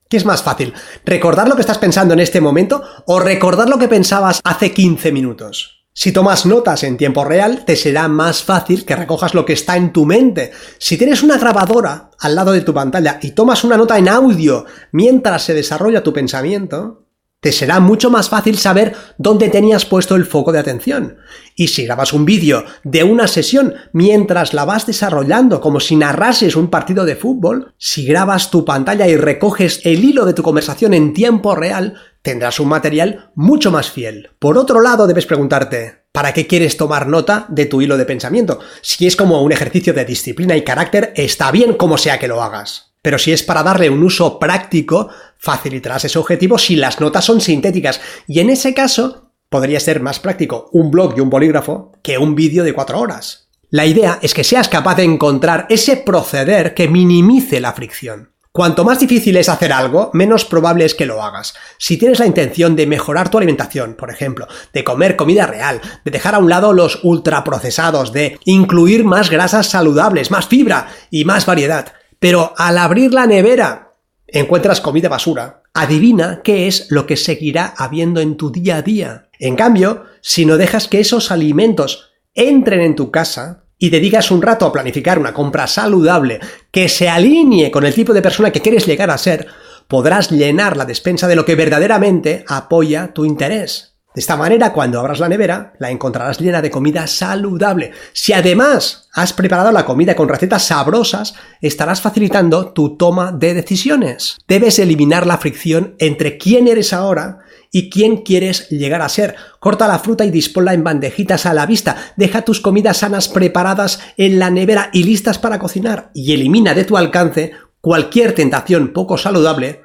¿Qué 0.08 0.16
es 0.16 0.24
más 0.24 0.42
fácil? 0.42 0.72
¿Recordar 1.04 1.48
lo 1.48 1.54
que 1.54 1.60
estás 1.60 1.78
pensando 1.78 2.14
en 2.14 2.20
este 2.20 2.40
momento 2.40 2.82
o 3.06 3.20
recordar 3.20 3.68
lo 3.68 3.78
que 3.78 3.86
pensabas 3.86 4.40
hace 4.42 4.72
15 4.72 5.12
minutos? 5.12 5.79
Si 6.02 6.12
tomas 6.12 6.46
notas 6.46 6.82
en 6.82 6.96
tiempo 6.96 7.26
real, 7.26 7.66
te 7.66 7.76
será 7.76 8.08
más 8.08 8.42
fácil 8.42 8.86
que 8.86 8.96
recojas 8.96 9.34
lo 9.34 9.44
que 9.44 9.52
está 9.52 9.76
en 9.76 9.92
tu 9.92 10.06
mente. 10.06 10.50
Si 10.78 10.96
tienes 10.96 11.22
una 11.22 11.36
grabadora 11.36 12.10
al 12.18 12.34
lado 12.34 12.52
de 12.52 12.62
tu 12.62 12.72
pantalla 12.72 13.18
y 13.20 13.32
tomas 13.32 13.64
una 13.64 13.76
nota 13.76 13.98
en 13.98 14.08
audio 14.08 14.64
mientras 14.92 15.42
se 15.42 15.52
desarrolla 15.52 16.02
tu 16.02 16.14
pensamiento, 16.14 17.04
te 17.40 17.52
será 17.52 17.80
mucho 17.80 18.10
más 18.10 18.30
fácil 18.30 18.56
saber 18.56 18.94
dónde 19.18 19.50
tenías 19.50 19.84
puesto 19.84 20.16
el 20.16 20.24
foco 20.24 20.52
de 20.52 20.58
atención. 20.58 21.18
Y 21.54 21.68
si 21.68 21.84
grabas 21.84 22.14
un 22.14 22.24
vídeo 22.24 22.64
de 22.82 23.04
una 23.04 23.26
sesión 23.28 23.74
mientras 23.92 24.54
la 24.54 24.64
vas 24.64 24.86
desarrollando 24.86 25.60
como 25.60 25.80
si 25.80 25.96
narrases 25.96 26.56
un 26.56 26.68
partido 26.68 27.04
de 27.04 27.16
fútbol, 27.16 27.74
si 27.76 28.06
grabas 28.06 28.50
tu 28.50 28.64
pantalla 28.64 29.06
y 29.06 29.16
recoges 29.16 29.80
el 29.84 30.02
hilo 30.04 30.24
de 30.24 30.32
tu 30.32 30.42
conversación 30.42 30.94
en 30.94 31.12
tiempo 31.12 31.54
real, 31.54 31.94
tendrás 32.22 32.60
un 32.60 32.68
material 32.68 33.30
mucho 33.34 33.70
más 33.70 33.90
fiel. 33.90 34.30
Por 34.38 34.58
otro 34.58 34.80
lado, 34.80 35.06
debes 35.06 35.26
preguntarte, 35.26 36.04
¿para 36.12 36.32
qué 36.32 36.46
quieres 36.46 36.76
tomar 36.76 37.06
nota 37.06 37.46
de 37.48 37.66
tu 37.66 37.82
hilo 37.82 37.96
de 37.96 38.04
pensamiento? 38.04 38.60
Si 38.82 39.06
es 39.06 39.16
como 39.16 39.42
un 39.42 39.52
ejercicio 39.52 39.92
de 39.92 40.04
disciplina 40.04 40.56
y 40.56 40.64
carácter, 40.64 41.12
está 41.16 41.50
bien 41.50 41.74
como 41.74 41.98
sea 41.98 42.18
que 42.18 42.28
lo 42.28 42.42
hagas. 42.42 42.92
Pero 43.02 43.18
si 43.18 43.32
es 43.32 43.42
para 43.42 43.62
darle 43.62 43.88
un 43.88 44.02
uso 44.02 44.38
práctico, 44.38 45.08
facilitarás 45.38 46.04
ese 46.04 46.18
objetivo 46.18 46.58
si 46.58 46.76
las 46.76 47.00
notas 47.00 47.24
son 47.24 47.40
sintéticas. 47.40 48.00
Y 48.26 48.40
en 48.40 48.50
ese 48.50 48.74
caso, 48.74 49.32
podría 49.48 49.80
ser 49.80 50.00
más 50.00 50.20
práctico 50.20 50.68
un 50.72 50.90
blog 50.90 51.14
y 51.16 51.20
un 51.20 51.30
bolígrafo 51.30 51.92
que 52.02 52.18
un 52.18 52.34
vídeo 52.34 52.62
de 52.62 52.74
cuatro 52.74 53.00
horas. 53.00 53.48
La 53.70 53.86
idea 53.86 54.18
es 54.20 54.34
que 54.34 54.44
seas 54.44 54.68
capaz 54.68 54.96
de 54.96 55.04
encontrar 55.04 55.66
ese 55.70 55.96
proceder 55.96 56.74
que 56.74 56.88
minimice 56.88 57.60
la 57.60 57.72
fricción. 57.72 58.32
Cuanto 58.52 58.84
más 58.84 58.98
difícil 58.98 59.36
es 59.36 59.48
hacer 59.48 59.72
algo, 59.72 60.10
menos 60.12 60.44
probable 60.44 60.84
es 60.84 60.96
que 60.96 61.06
lo 61.06 61.22
hagas. 61.22 61.54
Si 61.78 61.96
tienes 61.96 62.18
la 62.18 62.26
intención 62.26 62.74
de 62.74 62.88
mejorar 62.88 63.30
tu 63.30 63.38
alimentación, 63.38 63.94
por 63.94 64.10
ejemplo, 64.10 64.48
de 64.72 64.82
comer 64.82 65.14
comida 65.14 65.46
real, 65.46 65.80
de 66.04 66.10
dejar 66.10 66.34
a 66.34 66.38
un 66.38 66.50
lado 66.50 66.72
los 66.72 66.98
ultraprocesados, 67.04 68.12
de 68.12 68.40
incluir 68.44 69.04
más 69.04 69.30
grasas 69.30 69.68
saludables, 69.68 70.32
más 70.32 70.48
fibra 70.48 70.88
y 71.12 71.24
más 71.24 71.46
variedad, 71.46 71.92
pero 72.18 72.52
al 72.56 72.78
abrir 72.78 73.14
la 73.14 73.26
nevera 73.26 73.94
encuentras 74.26 74.80
comida 74.80 75.08
basura, 75.08 75.62
adivina 75.72 76.40
qué 76.42 76.66
es 76.66 76.88
lo 76.90 77.06
que 77.06 77.16
seguirá 77.16 77.72
habiendo 77.76 78.20
en 78.20 78.36
tu 78.36 78.50
día 78.50 78.76
a 78.76 78.82
día. 78.82 79.28
En 79.38 79.54
cambio, 79.54 80.06
si 80.22 80.44
no 80.44 80.56
dejas 80.56 80.88
que 80.88 80.98
esos 80.98 81.30
alimentos 81.30 82.10
entren 82.34 82.80
en 82.80 82.96
tu 82.96 83.12
casa 83.12 83.64
y 83.80 83.90
dedicas 83.90 84.30
un 84.30 84.42
rato 84.42 84.66
a 84.66 84.72
planificar 84.72 85.18
una 85.18 85.32
compra 85.32 85.66
saludable 85.66 86.38
que 86.70 86.88
se 86.88 87.08
alinee 87.08 87.72
con 87.72 87.84
el 87.84 87.94
tipo 87.94 88.12
de 88.12 88.22
persona 88.22 88.52
que 88.52 88.60
quieres 88.60 88.86
llegar 88.86 89.10
a 89.10 89.18
ser, 89.18 89.48
podrás 89.88 90.30
llenar 90.30 90.76
la 90.76 90.84
despensa 90.84 91.26
de 91.26 91.34
lo 91.34 91.44
que 91.44 91.56
verdaderamente 91.56 92.44
apoya 92.46 93.12
tu 93.12 93.24
interés. 93.24 93.96
De 94.14 94.20
esta 94.20 94.36
manera, 94.36 94.72
cuando 94.72 94.98
abras 95.00 95.20
la 95.20 95.28
nevera, 95.28 95.72
la 95.78 95.90
encontrarás 95.90 96.40
llena 96.40 96.60
de 96.60 96.70
comida 96.70 97.06
saludable. 97.06 97.92
Si 98.12 98.32
además 98.32 99.08
has 99.14 99.32
preparado 99.32 99.72
la 99.72 99.86
comida 99.86 100.14
con 100.14 100.28
recetas 100.28 100.66
sabrosas, 100.66 101.34
estarás 101.60 102.00
facilitando 102.00 102.72
tu 102.72 102.96
toma 102.96 103.32
de 103.32 103.54
decisiones. 103.54 104.36
Debes 104.46 104.78
eliminar 104.80 105.26
la 105.26 105.38
fricción 105.38 105.94
entre 105.98 106.38
quién 106.38 106.66
eres 106.68 106.92
ahora 106.92 107.38
y 107.70 107.90
quién 107.90 108.18
quieres 108.18 108.68
llegar 108.68 109.02
a 109.02 109.08
ser. 109.08 109.36
Corta 109.58 109.86
la 109.86 109.98
fruta 109.98 110.24
y 110.24 110.30
disponla 110.30 110.74
en 110.74 110.84
bandejitas 110.84 111.46
a 111.46 111.54
la 111.54 111.66
vista. 111.66 111.96
Deja 112.16 112.42
tus 112.42 112.60
comidas 112.60 112.98
sanas 112.98 113.28
preparadas 113.28 114.00
en 114.16 114.38
la 114.38 114.50
nevera 114.50 114.90
y 114.92 115.04
listas 115.04 115.38
para 115.38 115.58
cocinar. 115.58 116.10
Y 116.14 116.32
elimina 116.32 116.74
de 116.74 116.84
tu 116.84 116.96
alcance 116.96 117.52
cualquier 117.80 118.34
tentación 118.34 118.92
poco 118.92 119.16
saludable 119.16 119.82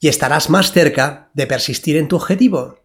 y 0.00 0.08
estarás 0.08 0.48
más 0.50 0.72
cerca 0.72 1.30
de 1.34 1.46
persistir 1.46 1.96
en 1.96 2.08
tu 2.08 2.16
objetivo. 2.16 2.78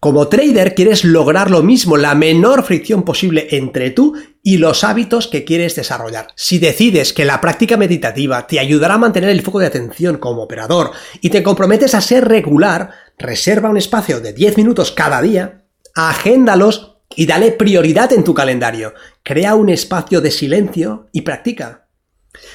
Como 0.00 0.28
trader 0.28 0.74
quieres 0.74 1.04
lograr 1.04 1.50
lo 1.50 1.62
mismo, 1.62 1.96
la 1.96 2.14
menor 2.14 2.62
fricción 2.62 3.02
posible 3.02 3.48
entre 3.50 3.90
tú 3.90 4.14
y 4.44 4.58
los 4.58 4.84
hábitos 4.84 5.26
que 5.26 5.44
quieres 5.44 5.74
desarrollar. 5.74 6.28
Si 6.36 6.60
decides 6.60 7.12
que 7.12 7.24
la 7.24 7.40
práctica 7.40 7.76
meditativa 7.76 8.46
te 8.46 8.60
ayudará 8.60 8.94
a 8.94 8.98
mantener 8.98 9.30
el 9.30 9.42
foco 9.42 9.58
de 9.58 9.66
atención 9.66 10.18
como 10.18 10.42
operador 10.42 10.92
y 11.20 11.30
te 11.30 11.42
comprometes 11.42 11.94
a 11.94 12.00
ser 12.00 12.28
regular, 12.28 12.90
reserva 13.18 13.70
un 13.70 13.76
espacio 13.76 14.20
de 14.20 14.32
10 14.32 14.56
minutos 14.56 14.92
cada 14.92 15.20
día, 15.20 15.64
agéndalos 15.94 16.98
y 17.14 17.26
dale 17.26 17.52
prioridad 17.52 18.12
en 18.12 18.24
tu 18.24 18.34
calendario. 18.34 18.94
Crea 19.22 19.54
un 19.54 19.68
espacio 19.68 20.20
de 20.20 20.30
silencio 20.30 21.08
y 21.12 21.22
practica. 21.22 21.88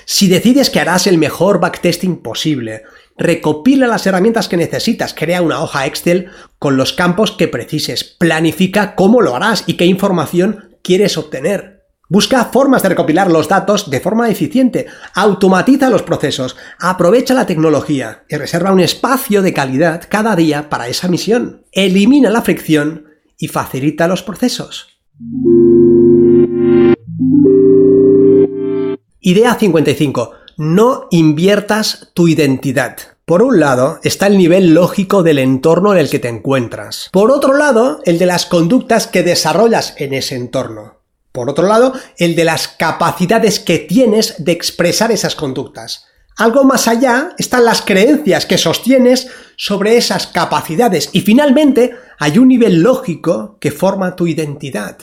Si 0.05 0.27
decides 0.27 0.69
que 0.69 0.79
harás 0.79 1.07
el 1.07 1.17
mejor 1.17 1.59
backtesting 1.59 2.21
posible 2.21 2.83
recopila 3.17 3.87
las 3.87 4.05
herramientas 4.07 4.47
que 4.47 4.57
necesitas, 4.57 5.13
crea 5.13 5.41
una 5.41 5.61
hoja 5.61 5.85
Excel 5.85 6.29
con 6.59 6.77
los 6.77 6.93
campos 6.93 7.31
que 7.31 7.47
precises, 7.47 8.03
planifica 8.03 8.95
cómo 8.95 9.21
lo 9.21 9.35
harás 9.35 9.63
y 9.67 9.73
qué 9.73 9.85
información 9.85 10.77
quieres 10.81 11.17
obtener. 11.17 11.72
Busca 12.13 12.45
formas 12.45 12.83
de 12.83 12.89
recopilar 12.89 13.31
los 13.31 13.47
datos 13.47 13.89
de 13.89 13.99
forma 13.99 14.29
eficiente, 14.29 14.85
automatiza 15.15 15.89
los 15.89 16.03
procesos, 16.03 16.55
aprovecha 16.79 17.33
la 17.33 17.47
tecnología 17.47 18.23
y 18.29 18.35
reserva 18.35 18.71
un 18.71 18.81
espacio 18.81 19.41
de 19.41 19.51
calidad 19.51 20.03
cada 20.07 20.35
día 20.35 20.69
para 20.69 20.87
esa 20.87 21.07
misión. 21.07 21.65
Elimina 21.71 22.29
la 22.29 22.43
fricción 22.43 23.05
y 23.35 23.47
facilita 23.47 24.07
los 24.07 24.21
procesos. 24.21 24.89
Idea 29.19 29.55
55 29.55 30.33
no 30.57 31.07
inviertas 31.09 32.11
tu 32.13 32.27
identidad. 32.27 32.97
Por 33.25 33.41
un 33.41 33.59
lado 33.59 33.97
está 34.03 34.27
el 34.27 34.37
nivel 34.37 34.75
lógico 34.75 35.23
del 35.23 35.39
entorno 35.39 35.93
en 35.93 35.97
el 35.97 36.11
que 36.11 36.19
te 36.19 36.29
encuentras. 36.29 37.09
Por 37.11 37.31
otro 37.31 37.57
lado, 37.57 38.01
el 38.05 38.19
de 38.19 38.27
las 38.27 38.45
conductas 38.45 39.07
que 39.07 39.23
desarrollas 39.23 39.95
en 39.97 40.13
ese 40.13 40.35
entorno. 40.35 41.02
Por 41.33 41.49
otro 41.49 41.67
lado, 41.67 41.93
el 42.17 42.35
de 42.35 42.45
las 42.45 42.67
capacidades 42.67 43.59
que 43.59 43.79
tienes 43.79 44.35
de 44.45 44.51
expresar 44.51 45.11
esas 45.11 45.35
conductas. 45.35 46.05
Algo 46.37 46.63
más 46.63 46.87
allá 46.87 47.33
están 47.39 47.65
las 47.65 47.81
creencias 47.81 48.45
que 48.45 48.59
sostienes 48.59 49.27
sobre 49.57 49.97
esas 49.97 50.27
capacidades. 50.27 51.09
Y 51.11 51.21
finalmente, 51.21 51.95
hay 52.19 52.37
un 52.37 52.49
nivel 52.49 52.81
lógico 52.81 53.57
que 53.59 53.71
forma 53.71 54.15
tu 54.15 54.27
identidad. 54.27 54.97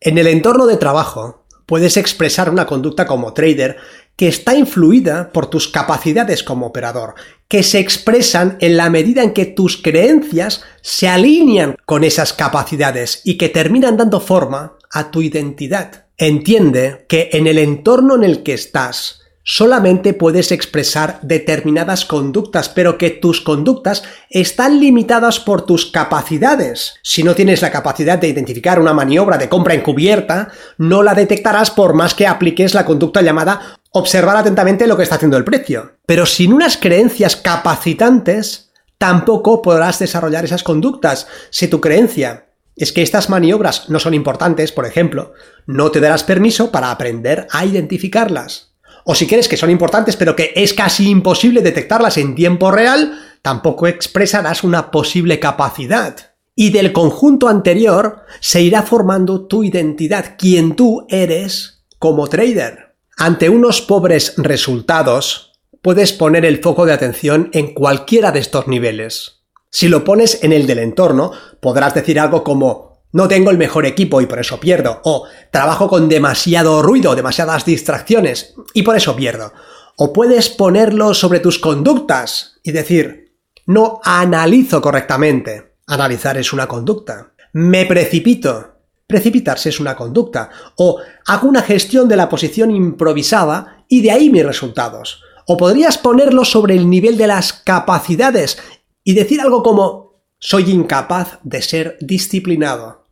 En 0.00 0.18
el 0.18 0.28
entorno 0.28 0.66
de 0.66 0.76
trabajo, 0.76 1.44
puedes 1.66 1.96
expresar 1.96 2.48
una 2.48 2.66
conducta 2.66 3.04
como 3.04 3.34
trader 3.34 3.76
que 4.22 4.28
está 4.28 4.54
influida 4.54 5.32
por 5.32 5.48
tus 5.48 5.66
capacidades 5.66 6.44
como 6.44 6.66
operador, 6.66 7.16
que 7.48 7.64
se 7.64 7.80
expresan 7.80 8.56
en 8.60 8.76
la 8.76 8.88
medida 8.88 9.24
en 9.24 9.32
que 9.32 9.46
tus 9.46 9.76
creencias 9.76 10.62
se 10.80 11.08
alinean 11.08 11.74
con 11.86 12.04
esas 12.04 12.32
capacidades 12.32 13.20
y 13.24 13.36
que 13.36 13.48
terminan 13.48 13.96
dando 13.96 14.20
forma 14.20 14.74
a 14.92 15.10
tu 15.10 15.22
identidad. 15.22 16.06
Entiende 16.16 17.04
que 17.08 17.30
en 17.32 17.48
el 17.48 17.58
entorno 17.58 18.14
en 18.14 18.22
el 18.22 18.44
que 18.44 18.54
estás, 18.54 19.22
solamente 19.42 20.14
puedes 20.14 20.52
expresar 20.52 21.18
determinadas 21.22 22.04
conductas, 22.04 22.68
pero 22.68 22.98
que 22.98 23.10
tus 23.10 23.40
conductas 23.40 24.04
están 24.30 24.78
limitadas 24.78 25.40
por 25.40 25.66
tus 25.66 25.86
capacidades. 25.86 26.94
Si 27.02 27.24
no 27.24 27.34
tienes 27.34 27.60
la 27.60 27.72
capacidad 27.72 28.18
de 28.18 28.28
identificar 28.28 28.78
una 28.78 28.94
maniobra 28.94 29.36
de 29.36 29.48
compra 29.48 29.74
encubierta, 29.74 30.52
no 30.78 31.02
la 31.02 31.14
detectarás 31.14 31.72
por 31.72 31.94
más 31.94 32.14
que 32.14 32.28
apliques 32.28 32.72
la 32.72 32.84
conducta 32.84 33.20
llamada 33.20 33.80
observar 33.92 34.36
atentamente 34.36 34.86
lo 34.86 34.96
que 34.96 35.04
está 35.04 35.16
haciendo 35.16 35.36
el 35.36 35.44
precio. 35.44 35.98
Pero 36.06 36.26
sin 36.26 36.52
unas 36.52 36.76
creencias 36.76 37.36
capacitantes, 37.36 38.72
tampoco 38.98 39.62
podrás 39.62 39.98
desarrollar 39.98 40.44
esas 40.44 40.62
conductas. 40.62 41.28
Si 41.50 41.68
tu 41.68 41.80
creencia 41.80 42.46
es 42.74 42.92
que 42.92 43.02
estas 43.02 43.28
maniobras 43.28 43.88
no 43.88 43.98
son 43.98 44.14
importantes, 44.14 44.72
por 44.72 44.86
ejemplo, 44.86 45.34
no 45.66 45.90
te 45.90 46.00
darás 46.00 46.24
permiso 46.24 46.72
para 46.72 46.90
aprender 46.90 47.46
a 47.50 47.64
identificarlas 47.64 48.72
o 49.04 49.14
si 49.14 49.26
crees 49.26 49.48
que 49.48 49.56
son 49.56 49.70
importantes 49.70 50.16
pero 50.16 50.36
que 50.36 50.52
es 50.54 50.74
casi 50.74 51.08
imposible 51.08 51.62
detectarlas 51.62 52.18
en 52.18 52.34
tiempo 52.34 52.70
real, 52.70 53.18
tampoco 53.42 53.86
expresarás 53.86 54.64
una 54.64 54.90
posible 54.90 55.40
capacidad. 55.40 56.16
Y 56.54 56.70
del 56.70 56.92
conjunto 56.92 57.48
anterior 57.48 58.20
se 58.40 58.60
irá 58.60 58.82
formando 58.82 59.46
tu 59.46 59.64
identidad, 59.64 60.36
quien 60.38 60.76
tú 60.76 61.06
eres 61.08 61.84
como 61.98 62.28
trader. 62.28 62.91
Ante 63.24 63.48
unos 63.48 63.80
pobres 63.80 64.34
resultados, 64.36 65.52
puedes 65.80 66.12
poner 66.12 66.44
el 66.44 66.60
foco 66.60 66.86
de 66.86 66.92
atención 66.92 67.50
en 67.52 67.72
cualquiera 67.72 68.32
de 68.32 68.40
estos 68.40 68.66
niveles. 68.66 69.44
Si 69.70 69.86
lo 69.86 70.02
pones 70.02 70.42
en 70.42 70.52
el 70.52 70.66
del 70.66 70.80
entorno, 70.80 71.30
podrás 71.60 71.94
decir 71.94 72.18
algo 72.18 72.42
como 72.42 73.04
no 73.12 73.28
tengo 73.28 73.52
el 73.52 73.58
mejor 73.58 73.86
equipo 73.86 74.20
y 74.20 74.26
por 74.26 74.40
eso 74.40 74.58
pierdo. 74.58 75.00
O 75.04 75.28
trabajo 75.52 75.86
con 75.86 76.08
demasiado 76.08 76.82
ruido, 76.82 77.14
demasiadas 77.14 77.64
distracciones 77.64 78.54
y 78.74 78.82
por 78.82 78.96
eso 78.96 79.14
pierdo. 79.14 79.52
O 79.98 80.12
puedes 80.12 80.48
ponerlo 80.48 81.14
sobre 81.14 81.38
tus 81.38 81.60
conductas 81.60 82.58
y 82.64 82.72
decir, 82.72 83.36
no 83.66 84.00
analizo 84.02 84.82
correctamente. 84.82 85.76
Analizar 85.86 86.38
es 86.38 86.52
una 86.52 86.66
conducta. 86.66 87.34
Me 87.52 87.86
precipito. 87.86 88.71
Precipitarse 89.06 89.68
es 89.68 89.80
una 89.80 89.96
conducta. 89.96 90.50
O 90.76 90.98
hago 91.26 91.48
una 91.48 91.62
gestión 91.62 92.08
de 92.08 92.16
la 92.16 92.28
posición 92.28 92.70
improvisada 92.70 93.84
y 93.88 94.00
de 94.00 94.10
ahí 94.10 94.30
mis 94.30 94.44
resultados. 94.44 95.22
O 95.46 95.56
podrías 95.56 95.98
ponerlo 95.98 96.44
sobre 96.44 96.74
el 96.74 96.88
nivel 96.88 97.16
de 97.16 97.26
las 97.26 97.52
capacidades 97.52 98.58
y 99.04 99.14
decir 99.14 99.40
algo 99.40 99.62
como 99.62 100.22
soy 100.38 100.70
incapaz 100.70 101.38
de 101.42 101.62
ser 101.62 101.98
disciplinado 102.00 103.02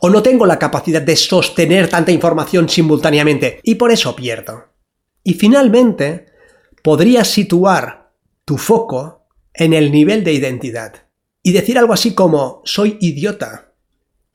o 0.00 0.10
no 0.10 0.22
tengo 0.22 0.46
la 0.46 0.58
capacidad 0.58 1.02
de 1.02 1.16
sostener 1.16 1.88
tanta 1.88 2.12
información 2.12 2.68
simultáneamente 2.68 3.60
y 3.62 3.74
por 3.74 3.92
eso 3.92 4.14
pierdo. 4.14 4.64
Y 5.22 5.34
finalmente, 5.34 6.26
podrías 6.82 7.28
situar 7.28 8.12
tu 8.44 8.58
foco 8.58 9.26
en 9.54 9.72
el 9.72 9.90
nivel 9.90 10.24
de 10.24 10.32
identidad 10.32 11.06
y 11.42 11.52
decir 11.52 11.78
algo 11.78 11.92
así 11.92 12.14
como 12.14 12.62
soy 12.64 12.98
idiota, 13.00 13.73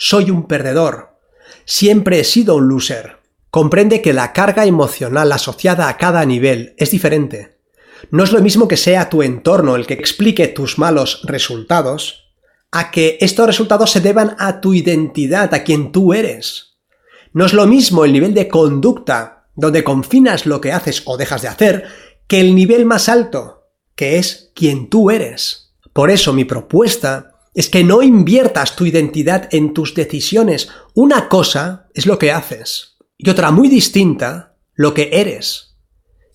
soy 0.01 0.31
un 0.31 0.47
perdedor, 0.47 1.19
siempre 1.65 2.21
he 2.21 2.23
sido 2.23 2.55
un 2.55 2.69
loser. 2.69 3.17
Comprende 3.51 4.01
que 4.01 4.13
la 4.13 4.31
carga 4.31 4.65
emocional 4.65 5.29
asociada 5.33 5.89
a 5.89 5.97
cada 5.97 6.23
nivel 6.23 6.73
es 6.77 6.91
diferente. 6.91 7.59
No 8.09 8.23
es 8.23 8.31
lo 8.31 8.39
mismo 8.39 8.69
que 8.69 8.77
sea 8.77 9.09
tu 9.09 9.23
entorno 9.23 9.75
el 9.75 9.85
que 9.85 9.95
explique 9.95 10.47
tus 10.47 10.77
malos 10.79 11.21
resultados, 11.25 12.31
a 12.71 12.91
que 12.91 13.17
estos 13.19 13.45
resultados 13.45 13.91
se 13.91 13.99
deban 13.99 14.37
a 14.39 14.61
tu 14.61 14.73
identidad, 14.73 15.53
a 15.53 15.63
quien 15.63 15.91
tú 15.91 16.13
eres. 16.13 16.77
No 17.33 17.45
es 17.45 17.53
lo 17.53 17.67
mismo 17.67 18.05
el 18.05 18.13
nivel 18.13 18.33
de 18.33 18.47
conducta, 18.47 19.47
donde 19.55 19.83
confinas 19.83 20.45
lo 20.45 20.61
que 20.61 20.71
haces 20.71 21.01
o 21.05 21.17
dejas 21.17 21.41
de 21.41 21.49
hacer, 21.49 21.85
que 22.27 22.39
el 22.39 22.55
nivel 22.55 22.85
más 22.85 23.09
alto, 23.09 23.67
que 23.95 24.17
es 24.17 24.51
quien 24.55 24.89
tú 24.89 25.11
eres. 25.11 25.73
Por 25.91 26.09
eso 26.09 26.31
mi 26.31 26.45
propuesta 26.45 27.28
es 27.59 27.69
que 27.69 27.83
no 27.83 28.01
inviertas 28.01 28.77
tu 28.77 28.85
identidad 28.85 29.49
en 29.51 29.73
tus 29.73 29.93
decisiones. 29.93 30.69
Una 30.93 31.27
cosa 31.27 31.89
es 31.93 32.05
lo 32.05 32.17
que 32.17 32.31
haces 32.31 32.95
y 33.17 33.29
otra 33.29 33.51
muy 33.51 33.67
distinta, 33.67 34.55
lo 34.75 34.93
que 34.93 35.09
eres. 35.11 35.75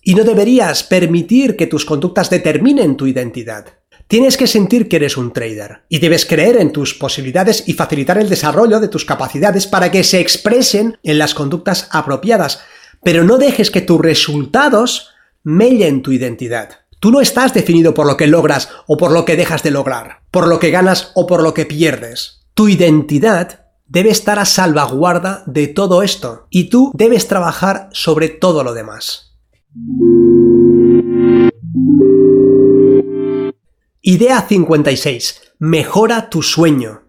Y 0.03 0.13
no 0.13 0.23
deberías 0.23 0.83
permitir 0.83 1.55
que 1.55 1.65
tus 1.65 1.83
conductas 1.83 2.29
determinen 2.29 2.95
tu 2.95 3.07
identidad. 3.07 3.79
Tienes 4.07 4.37
que 4.37 4.45
sentir 4.45 4.87
que 4.87 4.97
eres 4.97 5.17
un 5.17 5.33
trader 5.33 5.81
y 5.89 5.97
debes 5.97 6.27
creer 6.27 6.57
en 6.57 6.71
tus 6.71 6.93
posibilidades 6.93 7.63
y 7.67 7.73
facilitar 7.73 8.19
el 8.19 8.29
desarrollo 8.29 8.79
de 8.79 8.87
tus 8.87 9.03
capacidades 9.03 9.65
para 9.65 9.89
que 9.89 10.03
se 10.03 10.19
expresen 10.19 10.99
en 11.01 11.17
las 11.17 11.33
conductas 11.33 11.89
apropiadas, 11.89 12.61
pero 13.03 13.23
no 13.23 13.39
dejes 13.39 13.71
que 13.71 13.81
tus 13.81 13.99
resultados 13.99 15.09
mellen 15.43 16.03
tu 16.03 16.11
identidad. 16.11 16.81
Tú 16.99 17.11
no 17.11 17.21
estás 17.21 17.53
definido 17.53 17.93
por 17.93 18.07
lo 18.07 18.15
que 18.15 18.27
logras 18.27 18.69
o 18.87 18.97
por 18.97 19.11
lo 19.11 19.25
que 19.25 19.35
dejas 19.35 19.63
de 19.63 19.71
lograr, 19.71 20.21
por 20.35 20.49
lo 20.49 20.59
que 20.59 20.69
ganas 20.69 21.13
o 21.15 21.27
por 21.27 21.41
lo 21.41 21.53
que 21.53 21.65
pierdes. 21.65 22.41
Tu 22.55 22.67
identidad 22.67 23.67
debe 23.87 24.09
estar 24.09 24.37
a 24.37 24.43
salvaguarda 24.43 25.43
de 25.45 25.67
todo 25.69 26.03
esto 26.03 26.47
y 26.49 26.65
tú 26.65 26.91
debes 26.93 27.29
trabajar 27.29 27.87
sobre 27.93 28.27
todo 28.27 28.61
lo 28.61 28.73
demás. 28.73 29.37
Idea 34.01 34.41
56. 34.41 35.53
Mejora 35.59 36.29
tu 36.29 36.43
sueño. 36.43 37.04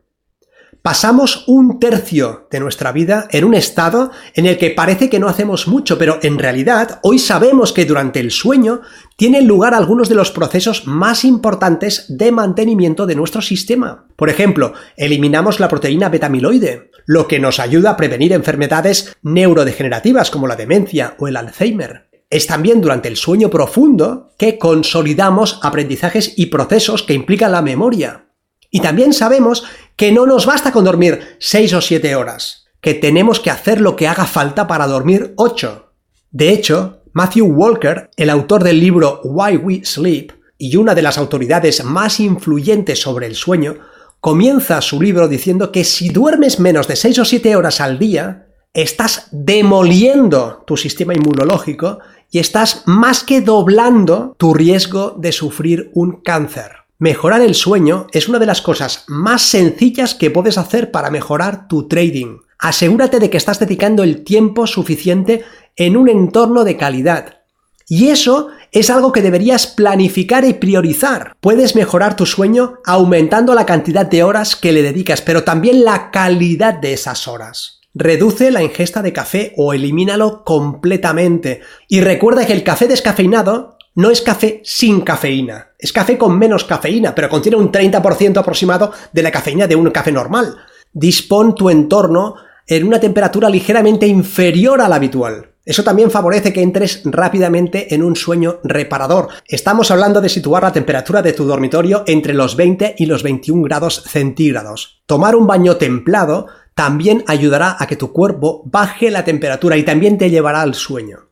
Pasamos 0.87 1.42
un 1.49 1.81
tercio 1.81 2.46
de 2.49 2.61
nuestra 2.61 2.92
vida 2.92 3.27
en 3.33 3.44
un 3.44 3.55
estado 3.55 4.12
en 4.35 4.46
el 4.46 4.57
que 4.57 4.70
parece 4.70 5.11
que 5.11 5.18
no 5.18 5.27
hacemos 5.27 5.66
mucho, 5.66 5.99
pero 5.99 6.20
en 6.22 6.38
realidad 6.38 7.01
hoy 7.03 7.18
sabemos 7.18 7.72
que 7.72 7.87
durante 7.87 8.20
el 8.20 8.31
sueño 8.31 8.83
tienen 9.16 9.49
lugar 9.49 9.75
algunos 9.75 10.09
de 10.09 10.14
los 10.14 10.31
procesos 10.31 10.87
más 10.87 11.25
importantes 11.25 12.05
de 12.09 12.31
mantenimiento 12.31 13.05
de 13.05 13.16
nuestro 13.16 13.42
sistema. 13.42 14.07
Por 14.14 14.31
ejemplo, 14.31 14.75
eliminamos 14.96 15.59
la 15.59 15.66
proteína 15.66 16.09
betamiloide, 16.09 16.92
lo 17.05 17.27
que 17.27 17.40
nos 17.40 17.59
ayuda 17.59 17.90
a 17.90 17.96
prevenir 17.96 18.33
enfermedades 18.33 19.16
neurodegenerativas 19.22 20.31
como 20.31 20.46
la 20.46 20.55
demencia 20.55 21.16
o 21.18 21.27
el 21.27 21.37
Alzheimer 21.37 22.07
es 22.31 22.46
también 22.46 22.81
durante 22.81 23.09
el 23.09 23.16
sueño 23.16 23.51
profundo 23.51 24.35
que 24.38 24.57
consolidamos 24.57 25.59
aprendizajes 25.64 26.35
y 26.37 26.46
procesos 26.46 27.03
que 27.03 27.14
implican 27.14 27.51
la 27.51 27.62
memoria. 27.62 28.27
Y 28.70 28.81
también 28.81 29.12
sabemos 29.12 29.64
que 29.96 30.12
no 30.12 30.26
nos 30.26 30.44
basta 30.44 30.72
con 30.72 30.85
dormir 30.85 31.37
6 31.38 31.72
o 31.72 31.80
7 31.80 32.14
horas, 32.14 32.66
que 32.80 32.94
tenemos 32.94 33.40
que 33.40 33.50
hacer 33.50 33.80
lo 33.80 33.96
que 33.96 34.06
haga 34.06 34.26
falta 34.26 34.66
para 34.66 34.87
dormir 34.87 35.32
8. 35.37 35.92
De 36.30 36.50
hecho, 36.50 37.02
Matthew 37.12 37.46
Walker, 37.46 38.11
el 38.16 38.28
autor 38.28 38.62
del 38.62 38.78
libro 38.78 39.22
Why 39.24 39.56
We 39.56 39.85
Sleep 39.85 40.32
y 40.59 40.76
una 40.76 40.94
de 40.94 41.02
las 41.02 41.16
autoridades 41.16 41.82
más 41.82 42.20
influyentes 42.20 43.00
sobre 43.00 43.26
el 43.26 43.35
sueño, 43.35 43.78
comienza 44.20 44.80
su 44.82 45.00
libro 45.00 45.28
diciendo 45.28 45.72
que 45.72 45.85
si 45.85 46.11
duermes 46.11 46.61
menos 46.61 46.88
de 46.88 46.96
6 46.96 47.18
o 47.20 47.24
7 47.24 47.56
horas 47.56 47.80
al 47.80 47.98
día, 47.98 48.48
estás 48.74 49.28
demoliendo 49.32 50.62
tu 50.66 50.76
sistema 50.76 51.14
inmunológico 51.14 52.00
y 52.30 52.38
estás 52.38 52.82
más 52.85 53.24
que 53.24 53.40
doblando 53.40 54.35
tu 54.37 54.52
riesgo 54.52 55.14
de 55.16 55.32
sufrir 55.32 55.90
un 55.94 56.20
cáncer. 56.20 56.86
Mejorar 56.98 57.42
el 57.42 57.54
sueño 57.54 58.06
es 58.12 58.26
una 58.26 58.38
de 58.38 58.46
las 58.46 58.62
cosas 58.62 59.04
más 59.06 59.42
sencillas 59.42 60.14
que 60.14 60.30
puedes 60.30 60.56
hacer 60.56 60.90
para 60.90 61.11
mejorar 61.11 61.68
tu 61.68 61.88
trading. 61.88 62.38
Asegúrate 62.59 63.18
de 63.18 63.28
que 63.28 63.37
estás 63.37 63.61
dedicando 63.61 64.02
el 64.02 64.24
tiempo 64.24 64.66
suficiente 64.66 65.44
en 65.76 65.98
un 65.98 66.09
entorno 66.09 66.64
de 66.64 66.78
calidad. 66.78 67.42
Y 67.87 68.09
eso 68.09 68.48
es 68.72 68.88
algo 68.88 69.12
que 69.12 69.20
deberías 69.20 69.66
planificar 69.66 70.46
y 70.46 70.54
priorizar. 70.54 71.37
Puedes 71.40 71.76
mejorar 71.76 72.16
tu 72.16 72.24
sueño 72.24 72.78
aumentando 72.87 73.54
la 73.54 73.66
cantidad 73.66 74.06
de 74.06 74.22
horas 74.22 74.56
que 74.56 74.72
le 74.72 74.80
dedicas, 74.80 75.20
pero 75.20 75.44
también 75.44 75.85
la 75.85 76.11
calidad 76.11 76.72
de 76.72 76.94
esas 76.94 77.28
horas. 77.28 77.82
Reduce 77.94 78.50
la 78.50 78.62
ingesta 78.62 79.02
de 79.02 79.12
café 79.12 79.52
o 79.59 79.74
elimínalo 79.74 80.44
completamente. 80.44 81.61
Y 81.88 82.00
recuerda 82.00 82.46
que 82.46 82.54
el 82.54 82.64
café 82.64 82.88
descafeinado 82.88 83.75
no 83.96 84.11
es 84.11 84.20
café 84.20 84.61
sin 84.62 85.00
cafeína. 85.00 85.72
Es 85.78 85.92
café 85.92 86.16
con 86.16 86.38
menos 86.38 86.64
cafeína, 86.64 87.14
pero 87.14 87.28
contiene 87.28 87.56
un 87.56 87.72
30% 87.72 88.37
aproximado 88.37 88.92
de 89.12 89.22
la 89.22 89.30
cafeína 89.30 89.66
de 89.66 89.74
un 89.74 89.90
café 89.90 90.12
normal. 90.12 90.56
Dispón 90.92 91.54
tu 91.54 91.70
entorno 91.70 92.37
en 92.66 92.87
una 92.87 93.00
temperatura 93.00 93.48
ligeramente 93.48 94.06
inferior 94.06 94.80
a 94.80 94.88
la 94.88 94.96
habitual. 94.96 95.52
Eso 95.64 95.82
también 95.82 96.11
favorece 96.11 96.52
que 96.52 96.62
entres 96.62 97.02
rápidamente 97.04 97.94
en 97.94 98.02
un 98.02 98.16
sueño 98.16 98.61
reparador. 98.62 99.28
Estamos 99.48 99.90
hablando 99.90 100.20
de 100.20 100.28
situar 100.28 100.62
la 100.62 100.72
temperatura 100.72 101.22
de 101.22 101.32
tu 101.32 101.44
dormitorio 101.44 102.04
entre 102.06 102.35
los 102.35 102.54
20 102.54 102.96
y 102.98 103.06
los 103.06 103.22
21 103.22 103.62
grados 103.62 104.02
centígrados. 104.06 105.02
Tomar 105.06 105.35
un 105.35 105.46
baño 105.46 105.76
templado 105.76 106.46
también 106.74 107.24
ayudará 107.26 107.76
a 107.78 107.87
que 107.87 107.96
tu 107.96 108.12
cuerpo 108.12 108.62
baje 108.66 109.11
la 109.11 109.24
temperatura 109.24 109.78
y 109.78 109.85
también 109.85 110.18
te 110.18 110.28
llevará 110.28 110.61
al 110.61 110.74
sueño. 110.74 111.30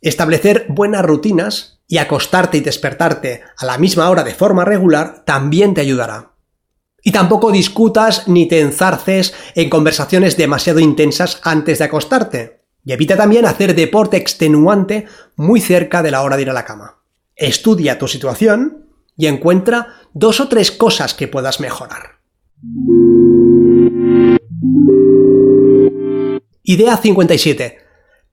Establecer 0.00 0.66
buenas 0.68 1.04
rutinas 1.04 1.75
y 1.88 1.98
acostarte 1.98 2.58
y 2.58 2.60
despertarte 2.60 3.42
a 3.56 3.64
la 3.64 3.78
misma 3.78 4.10
hora 4.10 4.24
de 4.24 4.34
forma 4.34 4.64
regular 4.64 5.24
también 5.24 5.74
te 5.74 5.80
ayudará. 5.80 6.32
Y 7.02 7.12
tampoco 7.12 7.52
discutas 7.52 8.26
ni 8.26 8.48
te 8.48 8.60
enzarces 8.60 9.32
en 9.54 9.70
conversaciones 9.70 10.36
demasiado 10.36 10.80
intensas 10.80 11.40
antes 11.44 11.78
de 11.78 11.84
acostarte. 11.84 12.62
Y 12.84 12.92
evita 12.92 13.16
también 13.16 13.46
hacer 13.46 13.74
deporte 13.74 14.16
extenuante 14.16 15.06
muy 15.36 15.60
cerca 15.60 16.02
de 16.02 16.10
la 16.10 16.22
hora 16.22 16.36
de 16.36 16.42
ir 16.42 16.50
a 16.50 16.52
la 16.52 16.64
cama. 16.64 17.02
Estudia 17.36 17.98
tu 17.98 18.08
situación 18.08 18.86
y 19.16 19.26
encuentra 19.26 19.94
dos 20.14 20.40
o 20.40 20.48
tres 20.48 20.72
cosas 20.72 21.14
que 21.14 21.28
puedas 21.28 21.60
mejorar. 21.60 22.18
Idea 26.64 26.96
57. 26.96 27.78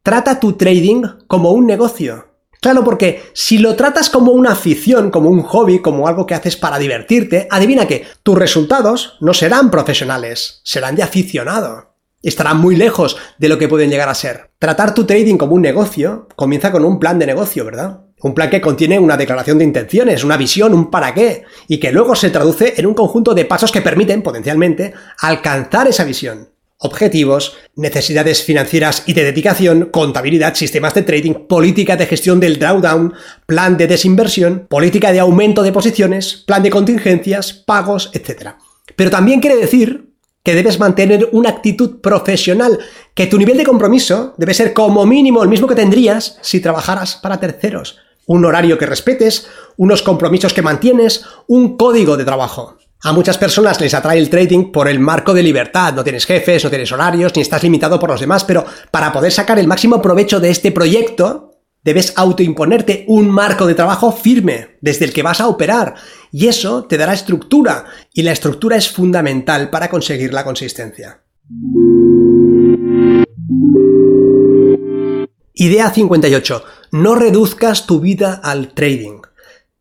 Trata 0.01 0.39
tu 0.39 0.53
trading 0.53 1.03
como 1.27 1.51
un 1.51 1.67
negocio. 1.67 2.32
Claro, 2.63 2.85
porque 2.85 3.23
si 3.33 3.57
lo 3.57 3.75
tratas 3.75 4.09
como 4.09 4.31
una 4.31 4.53
afición, 4.53 5.11
como 5.11 5.29
un 5.29 5.41
hobby, 5.41 5.79
como 5.79 6.07
algo 6.07 6.25
que 6.25 6.33
haces 6.33 6.55
para 6.55 6.79
divertirte, 6.79 7.45
adivina 7.51 7.87
que 7.87 8.05
tus 8.23 8.37
resultados 8.37 9.17
no 9.19 9.33
serán 9.33 9.69
profesionales, 9.69 10.61
serán 10.63 10.95
de 10.95 11.03
aficionado. 11.03 11.97
Estarán 12.21 12.61
muy 12.61 12.77
lejos 12.77 13.17
de 13.37 13.49
lo 13.49 13.57
que 13.57 13.67
pueden 13.67 13.89
llegar 13.89 14.07
a 14.07 14.15
ser. 14.15 14.51
Tratar 14.59 14.93
tu 14.93 15.03
trading 15.03 15.35
como 15.35 15.55
un 15.55 15.61
negocio 15.61 16.29
comienza 16.37 16.71
con 16.71 16.85
un 16.85 16.99
plan 16.99 17.19
de 17.19 17.25
negocio, 17.25 17.65
¿verdad? 17.65 18.05
Un 18.21 18.33
plan 18.33 18.49
que 18.49 18.61
contiene 18.61 18.97
una 18.97 19.17
declaración 19.17 19.57
de 19.57 19.65
intenciones, 19.65 20.23
una 20.23 20.37
visión, 20.37 20.73
un 20.73 20.89
para 20.89 21.13
qué, 21.13 21.43
y 21.67 21.81
que 21.81 21.91
luego 21.91 22.15
se 22.15 22.29
traduce 22.29 22.75
en 22.77 22.85
un 22.85 22.93
conjunto 22.93 23.33
de 23.33 23.43
pasos 23.43 23.73
que 23.73 23.81
permiten, 23.81 24.21
potencialmente, 24.21 24.93
alcanzar 25.19 25.89
esa 25.89 26.05
visión 26.05 26.52
objetivos, 26.83 27.57
necesidades 27.75 28.43
financieras 28.43 29.03
y 29.07 29.13
de 29.13 29.23
dedicación, 29.23 29.89
contabilidad, 29.91 30.53
sistemas 30.53 30.93
de 30.93 31.01
trading, 31.01 31.33
política 31.47 31.97
de 31.97 32.05
gestión 32.05 32.39
del 32.39 32.59
drawdown, 32.59 33.13
plan 33.45 33.77
de 33.77 33.87
desinversión, 33.87 34.67
política 34.69 35.11
de 35.11 35.19
aumento 35.19 35.63
de 35.63 35.71
posiciones, 35.71 36.43
plan 36.45 36.61
de 36.61 36.69
contingencias, 36.69 37.53
pagos, 37.53 38.11
etc. 38.13 38.51
Pero 38.95 39.09
también 39.09 39.39
quiere 39.39 39.55
decir 39.55 40.13
que 40.43 40.55
debes 40.55 40.77
mantener 40.77 41.29
una 41.31 41.49
actitud 41.49 42.01
profesional, 42.01 42.77
que 43.13 43.27
tu 43.27 43.37
nivel 43.37 43.57
de 43.57 43.63
compromiso 43.63 44.33
debe 44.37 44.53
ser 44.53 44.73
como 44.73 45.05
mínimo 45.05 45.41
el 45.41 45.49
mismo 45.49 45.67
que 45.67 45.75
tendrías 45.75 46.37
si 46.41 46.59
trabajaras 46.59 47.15
para 47.15 47.39
terceros. 47.39 47.97
Un 48.25 48.43
horario 48.45 48.77
que 48.77 48.85
respetes, 48.85 49.47
unos 49.77 50.01
compromisos 50.01 50.53
que 50.53 50.61
mantienes, 50.61 51.25
un 51.47 51.77
código 51.77 52.17
de 52.17 52.25
trabajo. 52.25 52.77
A 53.05 53.11
muchas 53.11 53.37
personas 53.37 53.81
les 53.81 53.93
atrae 53.93 54.17
el 54.17 54.29
trading 54.29 54.71
por 54.71 54.87
el 54.87 54.97
marco 54.97 55.33
de 55.33 55.43
libertad, 55.43 55.93
no 55.93 56.05
tienes 56.05 56.25
jefes, 56.25 56.63
no 56.63 56.69
tienes 56.69 56.89
horarios, 56.93 57.33
ni 57.35 57.41
estás 57.41 57.61
limitado 57.61 57.99
por 57.99 58.09
los 58.09 58.21
demás, 58.21 58.45
pero 58.45 58.65
para 58.91 59.11
poder 59.11 59.33
sacar 59.33 59.59
el 59.59 59.67
máximo 59.67 60.01
provecho 60.01 60.39
de 60.39 60.49
este 60.49 60.71
proyecto, 60.71 61.51
debes 61.83 62.13
autoimponerte 62.15 63.03
un 63.09 63.29
marco 63.29 63.67
de 63.67 63.75
trabajo 63.75 64.13
firme 64.13 64.77
desde 64.79 65.03
el 65.03 65.11
que 65.11 65.21
vas 65.21 65.41
a 65.41 65.49
operar, 65.49 65.95
y 66.31 66.47
eso 66.47 66.85
te 66.85 66.97
dará 66.97 67.13
estructura, 67.13 67.87
y 68.13 68.21
la 68.21 68.31
estructura 68.31 68.77
es 68.77 68.89
fundamental 68.89 69.69
para 69.69 69.89
conseguir 69.89 70.33
la 70.33 70.45
consistencia. 70.45 71.23
Idea 75.55 75.89
58. 75.89 76.63
No 76.93 77.15
reduzcas 77.15 77.85
tu 77.85 77.99
vida 77.99 78.39
al 78.41 78.73
trading. 78.73 79.22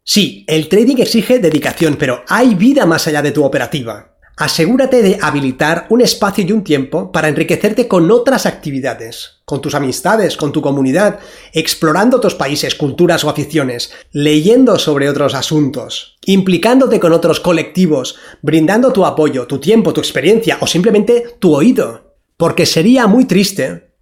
Sí, 0.05 0.45
el 0.49 0.69
trading 0.69 0.97
exige 0.97 1.38
dedicación, 1.38 1.97
pero 1.97 2.25
hay 2.29 2.55
vida 2.57 2.87
más 2.87 3.07
allá 3.07 3.23
de 3.23 3.31
tu 3.31 3.45
operativa. 3.45 4.12
Asegúrate 4.37 5.03
de 5.03 5.19
habilitar 5.21 5.87
un 5.91 6.01
espacio 6.01 6.45
y 6.45 6.51
un 6.51 6.65
tiempo 6.65 7.12
para 7.12 7.29
enriquecerte 7.29 7.87
con 7.87 8.11
otras 8.11 8.47
actividades, 8.47 9.43
con 9.45 9.61
tus 9.61 9.75
amistades, 9.75 10.37
con 10.37 10.51
tu 10.51 10.62
comunidad, 10.62 11.21
explorando 11.53 12.17
otros 12.17 12.35
países, 12.35 12.75
culturas 12.75 13.23
o 13.23 13.31
aficiones, 13.31 13.93
leyendo 14.11 14.79
sobre 14.79 15.09
otros 15.09 15.35
asuntos, 15.35 16.17
implicándote 16.25 16.99
con 16.99 17.12
otros 17.12 17.38
colectivos, 17.38 18.17
brindando 18.41 18.93
tu 18.93 19.05
apoyo, 19.05 19.47
tu 19.47 19.61
tiempo, 19.61 19.93
tu 19.93 20.01
experiencia 20.01 20.57
o 20.61 20.67
simplemente 20.67 21.37
tu 21.38 21.55
oído. 21.55 22.17
Porque 22.37 22.67
sería 22.67 23.07
muy 23.07 23.27
triste 23.27 23.93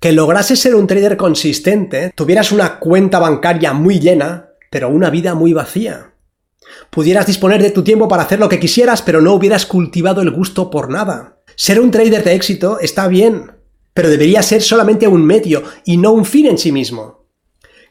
que 0.00 0.12
lograses 0.12 0.58
ser 0.58 0.74
un 0.74 0.86
trader 0.86 1.16
consistente, 1.16 2.10
tuvieras 2.16 2.50
una 2.50 2.78
cuenta 2.78 3.18
bancaria 3.18 3.72
muy 3.72 4.00
llena, 4.00 4.53
pero 4.74 4.88
una 4.88 5.08
vida 5.08 5.36
muy 5.36 5.52
vacía. 5.52 6.14
Pudieras 6.90 7.28
disponer 7.28 7.62
de 7.62 7.70
tu 7.70 7.84
tiempo 7.84 8.08
para 8.08 8.24
hacer 8.24 8.40
lo 8.40 8.48
que 8.48 8.58
quisieras, 8.58 9.02
pero 9.02 9.20
no 9.20 9.32
hubieras 9.32 9.66
cultivado 9.66 10.20
el 10.20 10.32
gusto 10.32 10.68
por 10.68 10.90
nada. 10.90 11.38
Ser 11.54 11.78
un 11.78 11.92
trader 11.92 12.24
de 12.24 12.34
éxito 12.34 12.80
está 12.80 13.06
bien, 13.06 13.52
pero 13.92 14.08
debería 14.08 14.42
ser 14.42 14.62
solamente 14.62 15.06
un 15.06 15.24
medio 15.24 15.62
y 15.84 15.96
no 15.96 16.10
un 16.10 16.24
fin 16.24 16.46
en 16.46 16.58
sí 16.58 16.72
mismo. 16.72 17.28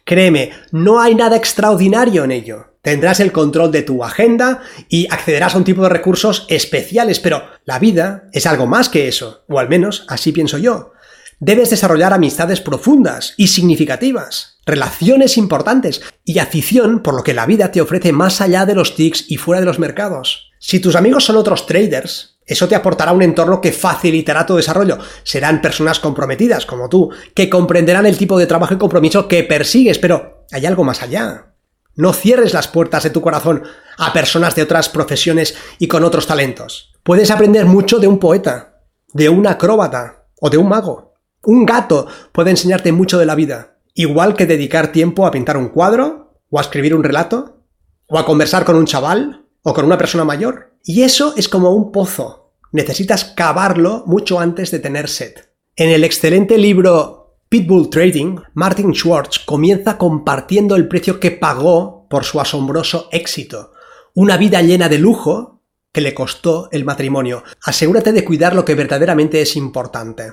Créeme, 0.04 0.52
no 0.74 1.00
hay 1.00 1.15
nada 1.15 1.38
extraordinario 1.38 2.26
en 2.26 2.32
ello. 2.32 2.76
Tendrás 2.82 3.22
el 3.22 3.32
control 3.32 3.72
de 3.72 3.84
tu 3.84 4.04
agenda 4.04 4.63
y 4.89 5.08
accederás 5.10 5.56
a 5.56 5.60
un 5.60 5.63
tipo 5.63 5.84
de 5.84 5.89
recursos 5.89 6.46
especiales, 6.50 7.22
pero 7.22 7.43
la 7.63 7.80
vida 7.80 8.28
es 8.34 8.46
algo 8.46 8.67
más 8.67 8.89
que 8.89 9.08
eso, 9.08 9.46
o 9.48 9.58
al 9.58 9.69
menos 9.69 10.06
así 10.10 10.34
pienso 10.34 10.58
yo. 10.58 10.91
Debes 11.39 11.69
desarrollar 11.69 12.13
amistades 12.13 12.62
profundas 12.62 13.34
y 13.38 13.48
significativas, 13.48 14.60
relaciones 14.65 15.38
importantes 15.38 16.02
y 16.24 16.39
afición 16.39 17.02
por 17.02 17.15
lo 17.15 17.24
que 17.24 17.34
la 17.34 17.46
vida 17.46 17.72
te 17.72 17.82
ofrece 17.82 18.12
más 18.12 18.41
allá 18.41 18.65
de 18.65 18.76
los 18.76 18.96
TICs 18.96 19.30
y 19.30 19.38
fuera 19.38 19.60
de 19.60 19.65
los 19.65 19.80
mercados. 19.80 20.52
Si 20.60 20.80
tus 20.80 20.96
amigos 20.96 21.26
son 21.26 21.36
otros 21.36 21.65
traders, 21.65 22.39
eso 22.46 22.67
te 22.67 22.76
aportará 22.76 23.12
un 23.12 23.22
entorno 23.22 23.62
que 23.62 23.72
facilitará 23.72 24.46
tu 24.46 24.56
desarrollo. 24.56 24.98
Serán 25.24 25.62
personas 25.62 26.00
comprometidas 26.00 26.65
como 26.65 26.89
tú, 26.89 27.10
que 27.34 27.50
comprenderán 27.50 28.06
el 28.06 28.17
tipo 28.17 28.38
de 28.38 28.48
trabajo 28.48 28.74
y 28.74 28.78
compromiso 28.78 29.28
que 29.28 29.43
persigues, 29.43 30.00
pero 30.00 30.46
hay 30.52 30.65
algo 30.65 30.84
más 30.84 31.02
allá. 31.02 31.54
No 31.96 32.12
cierres 32.12 32.54
las 32.54 32.67
puertas 32.67 33.04
de 33.04 33.12
tu 33.12 33.22
corazón 33.22 33.63
a 33.98 34.13
personas 34.13 34.56
de 34.56 34.63
otras 34.63 34.89
profesiones 34.89 35.56
y 35.80 35.88
con 35.88 36.04
otros 36.04 36.28
talentos. 36.28 36.91
Puedes 37.04 37.30
aprender 37.32 37.65
mucho 37.65 38.00
de 38.00 38.08
un 38.08 38.19
poeta, 38.19 38.82
de 39.13 39.30
un 39.30 39.46
acróbata 39.48 40.26
o 40.39 40.50
de 40.50 40.58
un 40.58 40.67
mago. 40.67 41.12
Un 41.45 41.65
gato 41.65 42.08
puede 42.32 42.51
enseñarte 42.51 42.93
mucho 42.93 43.19
de 43.19 43.25
la 43.25 43.36
vida, 43.36 43.77
igual 43.93 44.36
que 44.36 44.45
dedicar 44.45 44.93
tiempo 44.93 45.25
a 45.25 45.32
pintar 45.32 45.58
un 45.58 45.69
cuadro, 45.69 46.39
o 46.49 46.58
a 46.58 46.62
escribir 46.62 46.95
un 46.95 47.03
relato, 47.03 47.63
o 48.08 48.17
a 48.17 48.25
conversar 48.25 48.63
con 48.63 48.77
un 48.77 48.86
chaval, 48.86 49.45
o 49.62 49.73
con 49.73 49.86
una 49.86 49.97
persona 49.97 50.23
mayor. 50.23 50.73
Y 50.86 51.03
eso 51.03 51.34
es 51.36 51.49
como 51.49 51.71
un 51.71 51.91
pozo. 51.91 52.53
Necesitas 52.71 53.25
cavarlo 53.25 54.03
mucho 54.06 54.39
antes 54.39 54.71
de 54.71 54.79
tener 54.79 55.10
sed. 55.10 55.34
En 55.75 55.89
el 55.89 56.03
excelente 56.03 56.58
libro 56.58 57.38
Pitbull 57.49 57.89
Trading, 57.89 58.38
Martin 58.53 58.93
Schwartz 58.93 59.39
comienza 59.39 59.97
compartiendo 59.97 60.75
el 60.75 60.88
precio 60.88 61.19
que 61.19 61.32
pagó 61.32 62.08
por 62.10 62.23
su 62.23 62.39
asombroso 62.39 63.10
éxito. 63.12 63.71
Una 64.15 64.38
vida 64.38 64.62
llena 64.62 64.88
de 64.88 64.97
lujo 64.97 65.62
que 65.91 66.01
le 66.01 66.13
costó 66.13 66.69
el 66.71 66.86
matrimonio. 66.86 67.43
Asegúrate 67.63 68.13
de 68.13 68.23
cuidar 68.23 68.56
lo 68.56 68.63
que 68.63 68.75
verdaderamente 68.75 69.41
es 69.41 69.56
importante. 69.56 70.32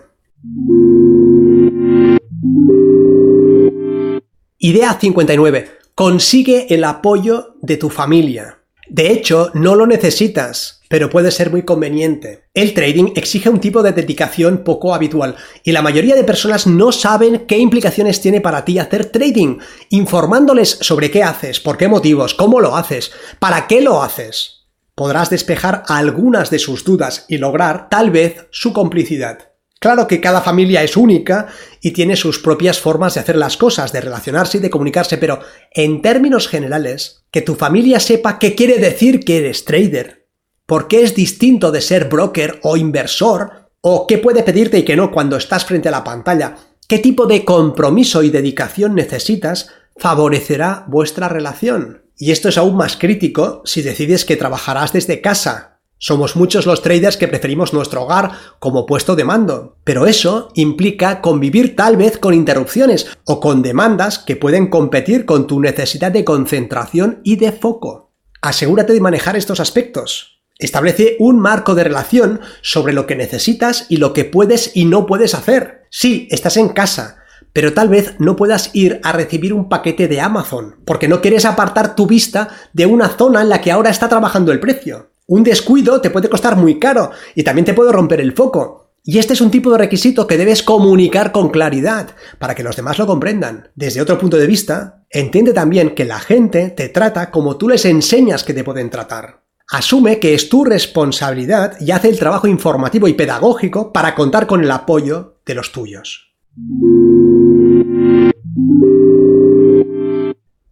Idea 4.62 4.98
59. 5.00 5.78
Consigue 5.94 6.66
el 6.68 6.84
apoyo 6.84 7.56
de 7.62 7.78
tu 7.78 7.88
familia. 7.88 8.58
De 8.90 9.10
hecho, 9.10 9.50
no 9.54 9.74
lo 9.74 9.86
necesitas, 9.86 10.82
pero 10.90 11.08
puede 11.08 11.30
ser 11.30 11.50
muy 11.50 11.62
conveniente. 11.62 12.44
El 12.52 12.74
trading 12.74 13.12
exige 13.16 13.48
un 13.48 13.58
tipo 13.58 13.82
de 13.82 13.92
dedicación 13.92 14.58
poco 14.62 14.92
habitual 14.92 15.36
y 15.64 15.72
la 15.72 15.80
mayoría 15.80 16.14
de 16.14 16.24
personas 16.24 16.66
no 16.66 16.92
saben 16.92 17.46
qué 17.46 17.56
implicaciones 17.56 18.20
tiene 18.20 18.42
para 18.42 18.66
ti 18.66 18.78
hacer 18.78 19.06
trading. 19.06 19.60
Informándoles 19.88 20.68
sobre 20.82 21.10
qué 21.10 21.22
haces, 21.22 21.58
por 21.58 21.78
qué 21.78 21.88
motivos, 21.88 22.34
cómo 22.34 22.60
lo 22.60 22.76
haces, 22.76 23.12
para 23.38 23.66
qué 23.66 23.80
lo 23.80 24.02
haces, 24.02 24.66
podrás 24.94 25.30
despejar 25.30 25.84
algunas 25.88 26.50
de 26.50 26.58
sus 26.58 26.84
dudas 26.84 27.24
y 27.28 27.38
lograr, 27.38 27.88
tal 27.88 28.10
vez, 28.10 28.46
su 28.50 28.74
complicidad. 28.74 29.49
Claro 29.80 30.06
que 30.06 30.20
cada 30.20 30.42
familia 30.42 30.82
es 30.82 30.94
única 30.94 31.48
y 31.80 31.92
tiene 31.92 32.14
sus 32.14 32.38
propias 32.38 32.78
formas 32.78 33.14
de 33.14 33.20
hacer 33.20 33.36
las 33.36 33.56
cosas, 33.56 33.92
de 33.92 34.02
relacionarse 34.02 34.58
y 34.58 34.60
de 34.60 34.68
comunicarse, 34.68 35.16
pero 35.16 35.40
en 35.72 36.02
términos 36.02 36.48
generales, 36.48 37.24
que 37.30 37.40
tu 37.40 37.54
familia 37.54 37.98
sepa 37.98 38.38
qué 38.38 38.54
quiere 38.54 38.76
decir 38.76 39.20
que 39.20 39.38
eres 39.38 39.64
trader, 39.64 40.28
por 40.66 40.86
qué 40.86 41.02
es 41.02 41.14
distinto 41.14 41.72
de 41.72 41.80
ser 41.80 42.10
broker 42.10 42.60
o 42.62 42.76
inversor, 42.76 43.70
o 43.80 44.06
qué 44.06 44.18
puede 44.18 44.42
pedirte 44.42 44.78
y 44.78 44.84
qué 44.84 44.96
no 44.96 45.10
cuando 45.10 45.38
estás 45.38 45.64
frente 45.64 45.88
a 45.88 45.92
la 45.92 46.04
pantalla, 46.04 46.56
qué 46.86 46.98
tipo 46.98 47.24
de 47.24 47.46
compromiso 47.46 48.22
y 48.22 48.28
dedicación 48.28 48.94
necesitas, 48.94 49.70
favorecerá 49.96 50.84
vuestra 50.88 51.30
relación. 51.30 52.04
Y 52.18 52.32
esto 52.32 52.50
es 52.50 52.58
aún 52.58 52.76
más 52.76 52.98
crítico 52.98 53.62
si 53.64 53.80
decides 53.80 54.26
que 54.26 54.36
trabajarás 54.36 54.92
desde 54.92 55.22
casa, 55.22 55.79
somos 56.02 56.34
muchos 56.34 56.64
los 56.64 56.80
traders 56.80 57.18
que 57.18 57.28
preferimos 57.28 57.74
nuestro 57.74 58.04
hogar 58.04 58.30
como 58.58 58.86
puesto 58.86 59.16
de 59.16 59.24
mando, 59.24 59.76
pero 59.84 60.06
eso 60.06 60.50
implica 60.54 61.20
convivir 61.20 61.76
tal 61.76 61.98
vez 61.98 62.16
con 62.16 62.32
interrupciones 62.32 63.06
o 63.24 63.38
con 63.38 63.60
demandas 63.60 64.18
que 64.18 64.34
pueden 64.34 64.68
competir 64.68 65.26
con 65.26 65.46
tu 65.46 65.60
necesidad 65.60 66.10
de 66.10 66.24
concentración 66.24 67.20
y 67.22 67.36
de 67.36 67.52
foco. 67.52 68.12
Asegúrate 68.40 68.94
de 68.94 69.00
manejar 69.02 69.36
estos 69.36 69.60
aspectos. 69.60 70.40
Establece 70.58 71.16
un 71.18 71.38
marco 71.38 71.74
de 71.74 71.84
relación 71.84 72.40
sobre 72.62 72.94
lo 72.94 73.06
que 73.06 73.14
necesitas 73.16 73.84
y 73.90 73.98
lo 73.98 74.14
que 74.14 74.24
puedes 74.24 74.74
y 74.74 74.86
no 74.86 75.04
puedes 75.04 75.34
hacer. 75.34 75.82
Sí, 75.90 76.28
estás 76.30 76.56
en 76.56 76.70
casa, 76.70 77.18
pero 77.52 77.74
tal 77.74 77.90
vez 77.90 78.14
no 78.18 78.36
puedas 78.36 78.70
ir 78.72 79.00
a 79.04 79.12
recibir 79.12 79.52
un 79.52 79.68
paquete 79.68 80.08
de 80.08 80.22
Amazon, 80.22 80.76
porque 80.86 81.08
no 81.08 81.20
quieres 81.20 81.44
apartar 81.44 81.94
tu 81.94 82.06
vista 82.06 82.48
de 82.72 82.86
una 82.86 83.10
zona 83.10 83.42
en 83.42 83.50
la 83.50 83.60
que 83.60 83.70
ahora 83.70 83.90
está 83.90 84.08
trabajando 84.08 84.50
el 84.50 84.60
precio. 84.60 85.09
Un 85.30 85.44
descuido 85.44 86.00
te 86.00 86.10
puede 86.10 86.28
costar 86.28 86.56
muy 86.56 86.80
caro 86.80 87.12
y 87.36 87.44
también 87.44 87.64
te 87.64 87.72
puede 87.72 87.92
romper 87.92 88.20
el 88.20 88.32
foco. 88.32 88.94
Y 89.04 89.18
este 89.18 89.34
es 89.34 89.40
un 89.40 89.52
tipo 89.52 89.70
de 89.70 89.78
requisito 89.78 90.26
que 90.26 90.36
debes 90.36 90.64
comunicar 90.64 91.30
con 91.30 91.50
claridad 91.50 92.16
para 92.40 92.56
que 92.56 92.64
los 92.64 92.74
demás 92.74 92.98
lo 92.98 93.06
comprendan. 93.06 93.70
Desde 93.76 94.00
otro 94.00 94.18
punto 94.18 94.36
de 94.36 94.48
vista, 94.48 95.04
entiende 95.08 95.52
también 95.52 95.94
que 95.94 96.04
la 96.04 96.18
gente 96.18 96.70
te 96.70 96.88
trata 96.88 97.30
como 97.30 97.56
tú 97.56 97.68
les 97.68 97.84
enseñas 97.84 98.42
que 98.42 98.54
te 98.54 98.64
pueden 98.64 98.90
tratar. 98.90 99.44
Asume 99.70 100.18
que 100.18 100.34
es 100.34 100.48
tu 100.48 100.64
responsabilidad 100.64 101.76
y 101.78 101.92
hace 101.92 102.08
el 102.08 102.18
trabajo 102.18 102.48
informativo 102.48 103.06
y 103.06 103.14
pedagógico 103.14 103.92
para 103.92 104.16
contar 104.16 104.48
con 104.48 104.64
el 104.64 104.70
apoyo 104.72 105.42
de 105.46 105.54
los 105.54 105.70
tuyos. 105.70 106.34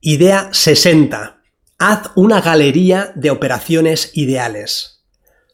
Idea 0.01 0.49
60. 0.51 1.38
Haz 1.81 2.11
una 2.17 2.41
galería 2.41 3.12
de 3.14 3.31
operaciones 3.31 4.11
ideales. 4.14 5.05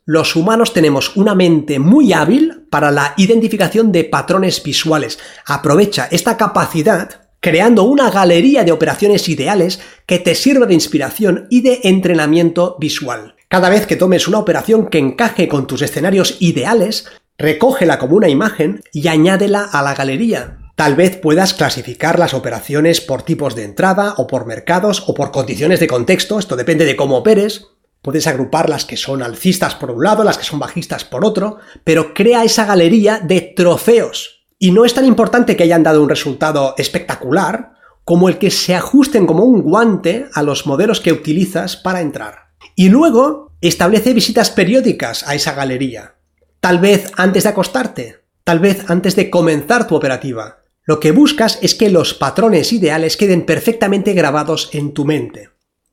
Los 0.06 0.36
humanos 0.36 0.72
tenemos 0.72 1.18
una 1.18 1.34
mente 1.34 1.78
muy 1.78 2.14
hábil 2.14 2.66
para 2.70 2.90
la 2.90 3.12
identificación 3.18 3.92
de 3.92 4.04
patrones 4.04 4.62
visuales. 4.62 5.18
Aprovecha 5.44 6.08
esta 6.10 6.38
capacidad 6.38 7.28
creando 7.40 7.82
una 7.82 8.10
galería 8.10 8.64
de 8.64 8.72
operaciones 8.72 9.28
ideales 9.28 9.80
que 10.06 10.18
te 10.18 10.34
sirva 10.34 10.64
de 10.64 10.72
inspiración 10.72 11.46
y 11.50 11.60
de 11.60 11.80
entrenamiento 11.82 12.78
visual. 12.80 13.34
Cada 13.48 13.68
vez 13.68 13.86
que 13.86 13.96
tomes 13.96 14.26
una 14.26 14.38
operación 14.38 14.86
que 14.86 14.96
encaje 14.96 15.46
con 15.46 15.66
tus 15.66 15.82
escenarios 15.82 16.38
ideales, 16.40 17.04
recógela 17.36 17.98
como 17.98 18.16
una 18.16 18.30
imagen 18.30 18.82
y 18.94 19.08
añádela 19.08 19.64
a 19.64 19.82
la 19.82 19.94
galería. 19.94 20.63
Tal 20.76 20.96
vez 20.96 21.16
puedas 21.16 21.54
clasificar 21.54 22.18
las 22.18 22.34
operaciones 22.34 23.00
por 23.00 23.22
tipos 23.22 23.54
de 23.54 23.62
entrada 23.62 24.14
o 24.16 24.26
por 24.26 24.44
mercados 24.44 25.04
o 25.06 25.14
por 25.14 25.30
condiciones 25.30 25.78
de 25.78 25.86
contexto, 25.86 26.38
esto 26.38 26.56
depende 26.56 26.84
de 26.84 26.96
cómo 26.96 27.16
operes. 27.16 27.68
Puedes 28.02 28.26
agrupar 28.26 28.68
las 28.68 28.84
que 28.84 28.96
son 28.96 29.22
alcistas 29.22 29.76
por 29.76 29.92
un 29.92 30.02
lado, 30.02 30.24
las 30.24 30.36
que 30.36 30.44
son 30.44 30.58
bajistas 30.58 31.04
por 31.04 31.24
otro, 31.24 31.58
pero 31.84 32.12
crea 32.12 32.42
esa 32.42 32.66
galería 32.66 33.20
de 33.20 33.40
trofeos. 33.40 34.46
Y 34.58 34.72
no 34.72 34.84
es 34.84 34.94
tan 34.94 35.04
importante 35.04 35.56
que 35.56 35.62
hayan 35.62 35.84
dado 35.84 36.02
un 36.02 36.08
resultado 36.08 36.74
espectacular 36.76 37.74
como 38.04 38.28
el 38.28 38.38
que 38.38 38.50
se 38.50 38.74
ajusten 38.74 39.26
como 39.26 39.44
un 39.44 39.62
guante 39.62 40.26
a 40.34 40.42
los 40.42 40.66
modelos 40.66 41.00
que 41.00 41.12
utilizas 41.12 41.76
para 41.76 42.00
entrar. 42.00 42.48
Y 42.74 42.88
luego 42.88 43.52
establece 43.60 44.12
visitas 44.12 44.50
periódicas 44.50 45.26
a 45.28 45.36
esa 45.36 45.54
galería. 45.54 46.16
Tal 46.58 46.80
vez 46.80 47.12
antes 47.16 47.44
de 47.44 47.48
acostarte, 47.48 48.24
tal 48.42 48.58
vez 48.58 48.90
antes 48.90 49.14
de 49.14 49.30
comenzar 49.30 49.86
tu 49.86 49.94
operativa. 49.94 50.63
Lo 50.86 51.00
que 51.00 51.12
buscas 51.12 51.58
es 51.62 51.74
que 51.74 51.88
los 51.88 52.12
patrones 52.12 52.72
ideales 52.72 53.16
queden 53.16 53.46
perfectamente 53.46 54.12
grabados 54.12 54.68
en 54.72 54.92
tu 54.92 55.06
mente. 55.06 55.48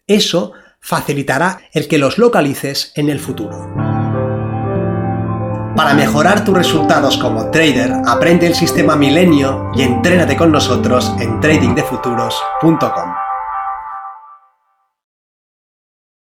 Eso 0.05 0.51
facilitará 0.81 1.61
el 1.71 1.87
que 1.87 1.97
los 1.97 2.17
localices 2.17 2.91
en 2.95 3.09
el 3.09 3.19
futuro. 3.19 3.73
Para 5.75 5.93
mejorar 5.93 6.43
tus 6.43 6.55
resultados 6.55 7.17
como 7.17 7.49
trader, 7.49 7.93
aprende 8.05 8.47
el 8.47 8.55
sistema 8.55 8.97
Milenio 8.97 9.71
y 9.73 9.83
entrénate 9.83 10.35
con 10.35 10.51
nosotros 10.51 11.13
en 11.19 11.39
tradingdefuturos.com. 11.39 13.30